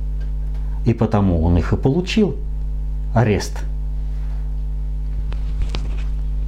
[0.85, 2.37] И потому он их и получил.
[3.15, 3.65] Арест.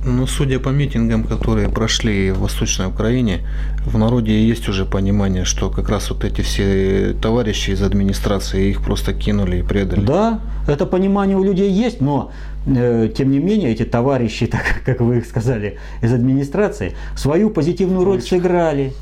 [0.04, 3.40] Ну, судя по митингам, которые прошли в Восточной Украине,
[3.84, 8.82] в народе есть уже понимание, что как раз вот эти все товарищи из администрации их
[8.82, 10.04] просто кинули и предали.
[10.04, 12.30] Да, это понимание у людей есть, но
[12.66, 18.04] э, тем не менее эти товарищи, так как вы их сказали, из администрации, свою позитивную
[18.04, 18.92] роль сыграли.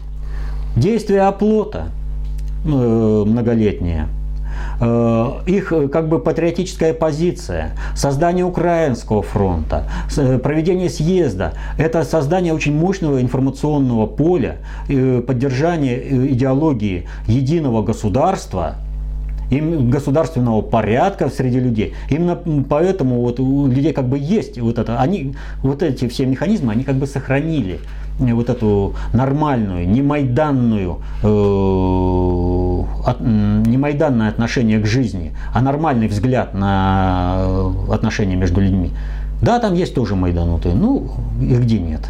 [0.77, 1.89] Действие оплота
[2.65, 2.69] э,
[3.27, 4.16] многолетнее– Э,
[5.47, 12.77] их э, как бы патриотическая позиция, создание Украинского фронта, э, проведение съезда, это создание очень
[12.77, 18.77] мощного информационного поля, поддержание идеологии единого государства,
[19.51, 21.95] им государственного порядка среди людей.
[22.11, 26.73] Именно поэтому вот у людей как бы есть вот это, они вот эти все механизмы,
[26.73, 27.79] они как бы сохранили
[28.19, 31.27] вот эту нормальную, не майданную, э,
[33.67, 38.93] не майданное отношение к жизни, а нормальный взгляд на э, отношения между людьми.
[39.43, 41.11] Да, там есть тоже майданутые, ну
[41.41, 42.09] и где нет.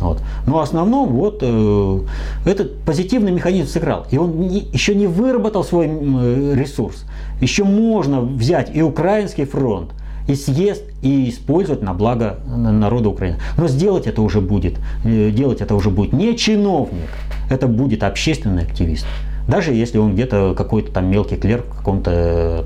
[0.00, 0.20] Вот.
[0.46, 2.00] Но в основном вот э,
[2.44, 4.06] этот позитивный механизм сыграл.
[4.10, 7.04] И он не, еще не выработал свой э, ресурс.
[7.40, 9.90] Еще можно взять и украинский фронт,
[10.28, 13.38] и съезд, и использовать на благо народа Украины.
[13.56, 14.74] Но сделать это уже будет,
[15.04, 17.10] э, делать это уже будет не чиновник,
[17.50, 19.06] это будет общественный активист.
[19.48, 22.64] Даже если он где-то какой-то там мелкий клерк в каком-то э,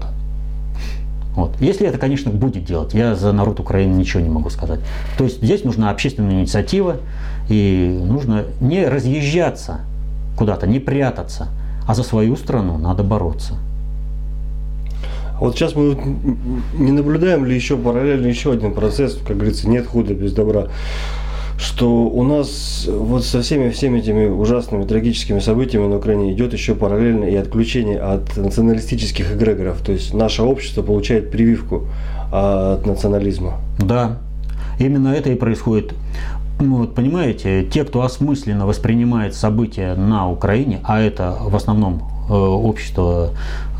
[1.36, 1.52] вот.
[1.60, 4.80] Если это, конечно, будет делать, я за народ Украины ничего не могу сказать.
[5.16, 6.96] То есть здесь нужна общественная инициатива,
[7.48, 9.80] и нужно не разъезжаться
[10.36, 11.48] куда-то, не прятаться,
[11.86, 13.54] а за свою страну надо бороться.
[15.40, 15.96] Вот сейчас мы
[16.74, 20.66] не наблюдаем ли еще параллельно еще один процесс, как говорится, нет худа без добра,
[21.58, 26.74] что у нас вот со всеми всеми этими ужасными трагическими событиями на Украине идет еще
[26.74, 29.80] параллельно и отключение от националистических эгрегоров.
[29.80, 31.86] То есть наше общество получает прививку
[32.30, 33.54] от национализма.
[33.78, 34.18] Да,
[34.78, 35.94] именно это и происходит.
[36.60, 42.02] Ну, вот, понимаете, те, кто осмысленно воспринимает события на Украине, а это в основном
[42.34, 43.30] общество,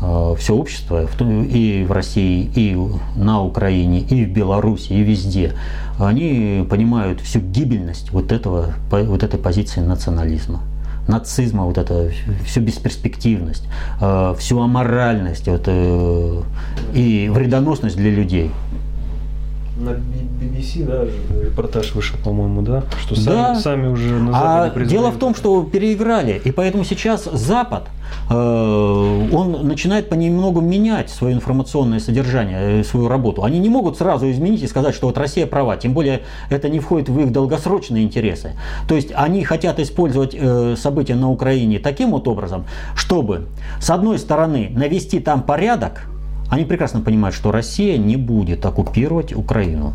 [0.01, 2.77] э, все общество и в России, и
[3.15, 5.53] на Украине, и в Беларуси, и везде,
[5.99, 10.61] они понимают всю гибельность вот, этого, вот этой позиции национализма.
[11.07, 12.11] Нацизма, вот это,
[12.45, 13.63] всю бесперспективность,
[13.99, 18.51] э, всю аморальность вот, и вредоносность для людей
[19.77, 21.05] на BBC, да,
[21.43, 22.83] репортаж вышел, по-моему, да?
[23.01, 23.55] Что сами, да.
[23.55, 27.87] сами уже на Западе А дело в том, что переиграли, и поэтому сейчас Запад,
[28.29, 33.43] э, он начинает понемногу менять свое информационное содержание, э, свою работу.
[33.43, 36.79] Они не могут сразу изменить и сказать, что вот Россия права, тем более это не
[36.79, 38.57] входит в их долгосрочные интересы.
[38.87, 42.65] То есть они хотят использовать э, события на Украине таким вот образом,
[42.95, 43.47] чтобы,
[43.79, 46.10] с одной стороны, навести там порядок,
[46.51, 49.93] они прекрасно понимают, что Россия не будет оккупировать Украину.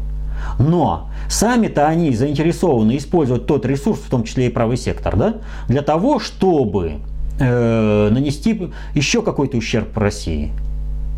[0.58, 5.34] Но сами-то они заинтересованы использовать тот ресурс, в том числе и правый сектор, да,
[5.68, 6.94] для того, чтобы
[7.38, 10.50] э, нанести еще какой-то ущерб России.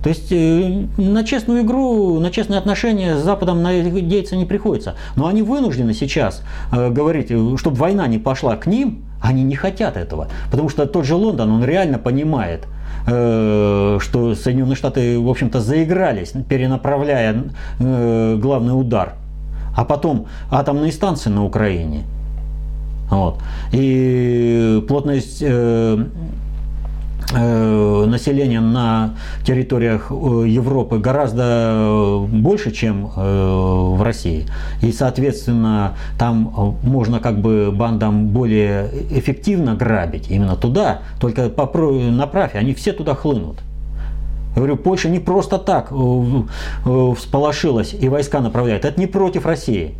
[0.02, 4.96] То есть э, на честную игру, на честные отношения с Западом надеяться не приходится.
[5.14, 6.42] Но они вынуждены сейчас
[6.72, 10.26] э, говорить, чтобы война не пошла к ним, они не хотят этого.
[10.50, 12.66] Потому что тот же Лондон, он реально понимает–
[13.08, 17.44] что Соединенные Штаты, в общем-то, заигрались, перенаправляя
[17.80, 19.14] э, главный удар.
[19.76, 22.02] А потом атомные станции на Украине.
[23.10, 23.40] Вот.
[23.72, 25.42] И плотность
[27.32, 29.14] э, э, населения на
[29.44, 34.46] территориях э, Европы гораздо больше, чем в России.
[34.82, 41.50] И, соответственно, там можно как бы бандам более эффективно грабить именно туда, только
[42.10, 43.58] направь, они все туда хлынут.
[44.54, 45.92] Я говорю, Польша не просто так
[47.16, 48.84] всполошилась и войска направляет.
[48.84, 49.94] Это не против России.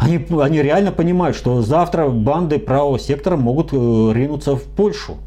[0.00, 5.18] Они, они реально понимают, что завтра банды правого сектора могут ринуться в Польшу.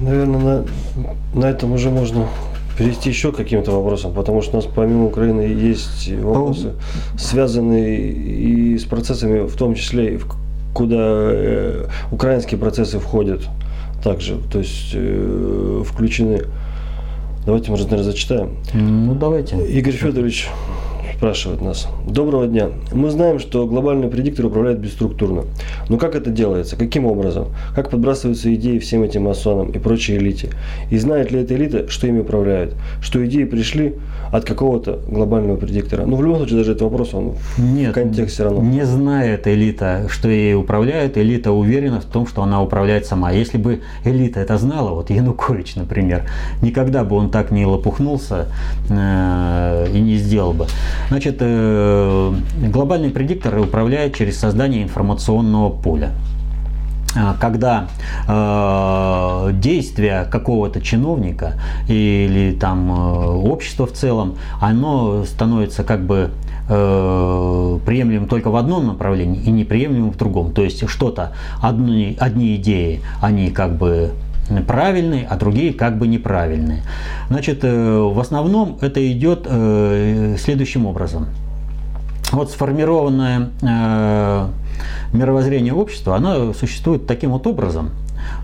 [0.00, 0.64] Наверное, на,
[1.40, 2.26] на этом уже можно
[2.76, 6.72] перейти еще к каким-то вопросам, потому что у нас помимо Украины есть вопросы,
[7.16, 10.18] связанные и с процессами, в том числе,
[10.72, 13.42] куда э, украинские процессы входят
[14.02, 16.42] также, то есть э, включены.
[17.46, 18.56] Давайте, может, наверное, зачитаем.
[18.72, 19.56] Ну, давайте.
[19.66, 20.48] Игорь Федорович
[21.14, 21.86] спрашивает нас.
[22.06, 22.68] Доброго дня.
[22.92, 25.44] Мы знаем, что глобальный предиктор управляет бесструктурно.
[25.88, 26.76] Но как это делается?
[26.76, 27.48] Каким образом?
[27.74, 30.50] Как подбрасываются идеи всем этим масонам и прочей элите?
[30.90, 32.74] И знает ли эта элита, что ими управляет?
[33.00, 33.94] Что идеи пришли
[34.32, 36.04] от какого-то глобального предиктора?
[36.04, 38.60] Ну, в любом случае, даже этот вопрос, он Нет, в контексте равно.
[38.60, 41.16] Не знает элита, что ей управляет.
[41.16, 43.30] Элита уверена в том, что она управляет сама.
[43.30, 46.24] Если бы элита это знала, вот Янукович, например,
[46.60, 48.46] никогда бы он так не лопухнулся
[48.90, 50.66] э, и не сделал бы.
[51.08, 52.34] Значит, э,
[52.68, 56.12] глобальный предиктор управляет через создание информационного поля
[57.16, 57.86] а, когда
[58.26, 61.54] э, действия какого-то чиновника
[61.86, 66.30] или там э, общества в целом, оно становится как бы
[66.68, 70.52] э, приемлемым только в одном направлении и неприемлемым в другом.
[70.52, 71.32] То есть что-то,
[71.62, 74.10] одни, одни идеи, они как бы
[74.66, 76.82] правильные, а другие как бы неправильные.
[77.28, 81.28] Значит, э, в основном это идет э, следующим образом.
[82.32, 84.48] Вот сформированное э,
[85.12, 87.90] мировоззрение общества, оно существует таким вот образом,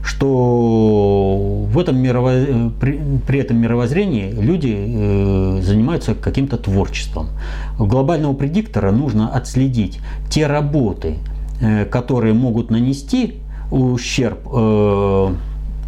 [0.04, 2.46] что в этом мировоз...
[2.80, 7.28] при, этом мировоззрении люди занимаются каким-то творчеством.
[7.78, 11.16] Глобального предиктора нужно отследить те работы,
[11.90, 13.36] которые могут нанести
[13.70, 14.46] ущерб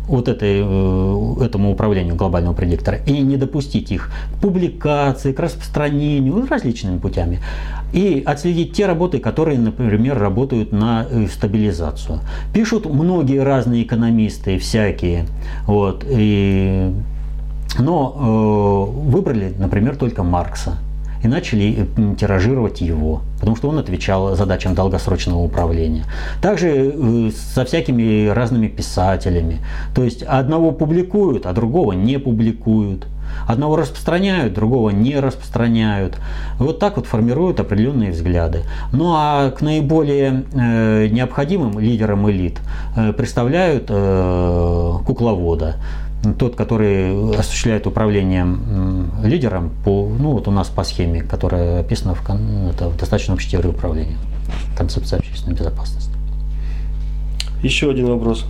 [0.09, 6.47] вот этой, э, этому управлению глобального предиктора и не допустить их к публикации, к распространению
[6.47, 7.41] различными путями.
[7.93, 12.21] И отследить те работы, которые, например, работают на э, стабилизацию.
[12.53, 15.27] Пишут многие разные экономисты, всякие.
[15.67, 16.93] Вот, и,
[17.79, 20.79] но э, выбрали, например, только Маркса
[21.23, 21.87] и начали
[22.19, 26.05] тиражировать его, потому что он отвечал задачам долгосрочного управления.
[26.41, 29.61] Также э, со всякими разными писателями.
[29.95, 33.07] То есть одного публикуют, а другого не публикуют.
[33.47, 36.19] Одного распространяют, другого не распространяют.
[36.59, 38.63] Вот так вот формируют определенные взгляды.
[38.93, 42.61] Ну а к наиболее э, необходимым лидерам элит
[42.97, 45.77] э, представляют э, кукловода
[46.39, 48.47] тот, который осуществляет управление
[49.23, 52.21] лидером по, ну вот у нас по схеме, которая описана в,
[52.71, 54.17] это в достаточно общей теории управления,
[54.77, 56.13] концепция общественной безопасности.
[57.63, 58.45] Еще один вопрос.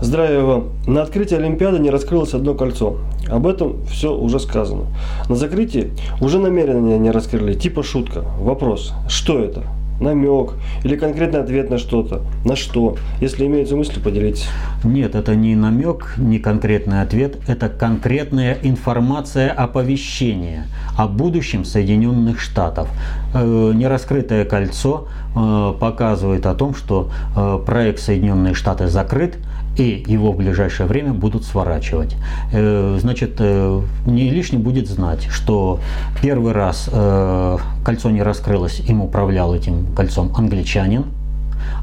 [0.00, 0.68] Здравия вам.
[0.86, 2.98] На открытии Олимпиады не раскрылось одно кольцо.
[3.28, 4.86] Об этом все уже сказано.
[5.28, 5.90] На закрытии
[6.20, 8.24] уже намеренно не раскрыли, типа шутка.
[8.38, 9.62] Вопрос, что это?
[10.00, 10.54] Намек
[10.84, 12.22] или конкретный ответ на что-то.
[12.44, 12.96] На что?
[13.20, 14.48] Если имеются мысли, поделитесь.
[14.84, 20.66] Нет, это не намек, не конкретный ответ, это конкретная информация оповещения
[20.96, 22.88] о будущем Соединенных Штатов.
[23.34, 29.36] Э, нераскрытое кольцо э, показывает о том, что э, проект Соединенные Штаты закрыт,
[29.76, 32.16] и его в ближайшее время будут сворачивать.
[32.52, 35.80] Э, значит, э, не лишне будет знать, что
[36.22, 41.04] первый раз э, кольцо не раскрылось, им управлял этим кольцом англичанин,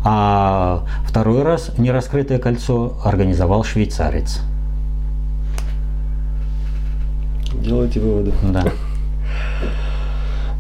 [0.04, 4.42] а второй раз нераскрытое кольцо организовал швейцарец.
[7.62, 8.34] Делайте выводы.
[8.44, 8.64] Да.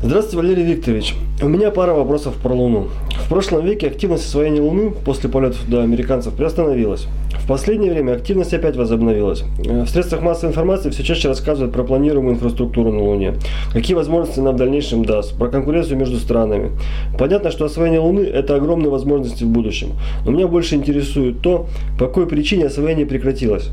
[0.05, 1.15] Здравствуйте, Валерий Викторович.
[1.41, 2.89] У меня пара вопросов про Луну.
[3.25, 7.07] В прошлом веке активность освоения Луны после полетов до американцев приостановилась.
[7.41, 9.45] В последнее время активность опять возобновилась.
[9.65, 13.35] Э, в средствах массовой информации все чаще рассказывают про планируемую инфраструктуру на Луне,
[13.71, 16.71] какие возможности она в дальнейшем даст, про конкуренцию между странами.
[17.17, 19.93] Понятно, что освоение Луны– это огромные возможности в будущем.
[20.25, 21.67] Но меня больше интересует то,
[21.97, 23.71] по какой причине освоение прекратилось.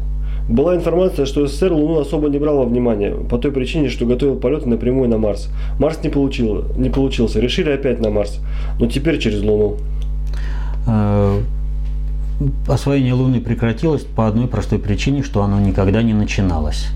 [0.51, 4.35] Была информация, что СССР Луну особо не брал во внимание, по той причине, что готовил
[4.35, 5.48] полеты напрямую на Марс.
[5.78, 8.40] Марс не, получил, не получился, решили опять на Марс,
[8.81, 9.77] но теперь через Луну.
[10.89, 11.39] Э,
[12.66, 16.89] освоение Луны прекратилось по одной простой причине, что оно никогда не начиналось.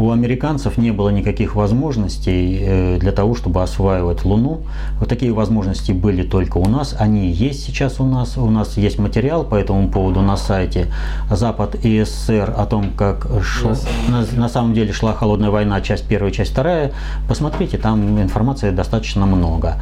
[0.00, 4.62] У американцев не было никаких возможностей э, для того, чтобы осваивать Луну.
[4.98, 8.36] Вот такие возможности были только у нас, они есть сейчас у нас.
[8.36, 10.86] У нас есть материал по этому поводу на сайте
[11.30, 13.74] Запад и СССР о том, как шла,
[14.08, 16.92] на, на самом деле шла холодная война, часть первая, часть вторая.
[17.28, 19.76] Посмотрите, там информации достаточно много.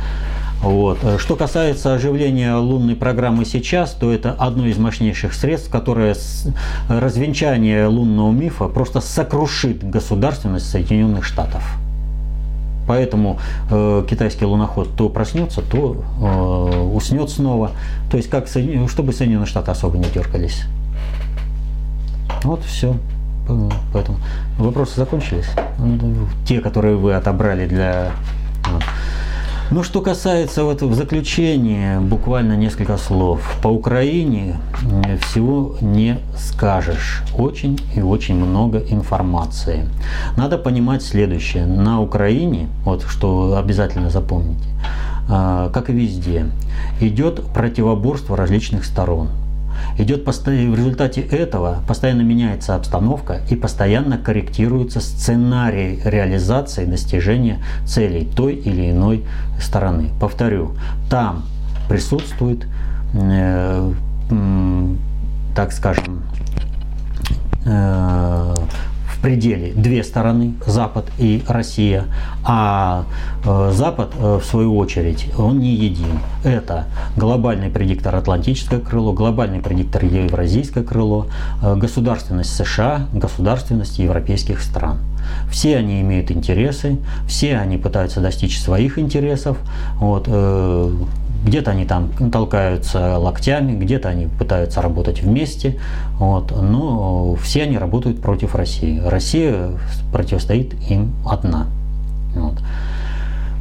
[0.63, 0.99] Вот.
[1.19, 6.53] Что касается оживления лунной программы сейчас, то это одно из мощнейших средств, которое с
[6.89, 11.63] развенчание лунного мифа просто сокрушит государственность Соединенных Штатов.
[12.89, 13.39] Поэтому
[13.71, 17.73] э, китайский луноход то проснется, то э, уснет снова.
[18.11, 20.65] То есть, как, чтобы Соединенные Штаты особо не дергались.
[22.43, 22.97] Вот все.
[23.93, 24.19] Поэтому
[24.59, 25.49] вопросы закончились.
[26.47, 28.13] Те, которые вы отобрали для...
[29.71, 33.59] Ну, что касается вот в заключение, буквально несколько слов.
[33.63, 34.57] По Украине
[35.21, 37.23] всего не скажешь.
[37.37, 39.87] Очень и очень много информации.
[40.39, 41.67] Надо понимать следующее.
[41.67, 44.65] На Украине, вот что обязательно запомните,
[45.29, 46.47] а, как и везде,
[47.01, 49.29] идет противоборство различных сторон
[49.99, 58.55] идет в результате этого постоянно меняется обстановка и постоянно корректируется сценарий реализации достижения целей той
[58.55, 59.25] или иной
[59.61, 60.11] стороны.
[60.21, 60.77] Повторю,
[61.11, 61.45] там
[61.89, 62.67] присутствует,
[63.15, 63.93] э,
[65.55, 66.23] так скажем,
[67.65, 68.55] э,
[69.19, 72.05] в пределе две стороны, Запад и Россия,
[72.45, 73.05] а
[73.45, 76.21] э, Запад, э, в свою очередь, он не един.
[76.45, 76.87] Это
[77.17, 81.27] глобальный предиктор Атлантическое крыло, глобальный предиктор Евразийское крыло,
[81.63, 84.99] э, государственность США, государственность европейских стран.
[85.51, 89.59] Все они имеют интересы, все они пытаются достичь своих интересов.
[89.97, 90.29] Вот,
[91.45, 95.79] где-то они там толкаются локтями, где-то они пытаются работать вместе,
[96.19, 99.01] вот, но все они работают против России.
[99.05, 99.71] Россия
[100.13, 101.67] противостоит им одна.
[102.35, 102.59] Вот.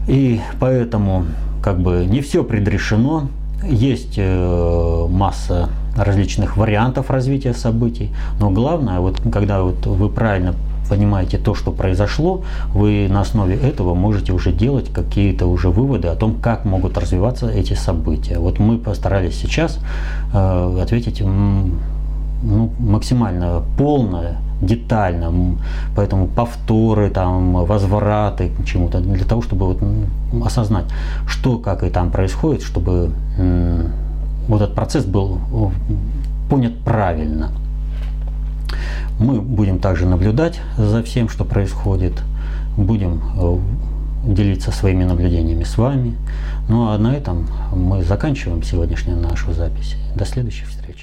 [0.07, 1.25] И поэтому
[1.61, 3.27] как бы не все предрешено,
[3.63, 10.53] есть э, масса различных вариантов развития событий, но главное, вот когда вот вы правильно
[10.89, 12.43] понимаете то, что произошло,
[12.73, 17.49] вы на основе этого можете уже делать какие-то уже выводы о том, как могут развиваться
[17.49, 18.39] эти события.
[18.39, 19.79] Вот мы постарались сейчас
[20.33, 25.57] э, ответить ну, максимально полно, детально,
[25.95, 29.79] поэтому повторы, там, возвраты к чему-то, для того, чтобы вот
[30.45, 30.85] осознать,
[31.27, 33.11] что, как и там происходит, чтобы
[34.47, 35.39] вот этот процесс был
[36.49, 37.51] понят правильно.
[39.19, 42.13] Мы будем также наблюдать за всем, что происходит.
[42.77, 43.57] Будем э,
[44.33, 46.15] делиться своими наблюдениями с вами.
[46.69, 49.95] Ну а на этом мы заканчиваем сегодняшнюю нашу запись.
[50.15, 50.96] До следующих встреч.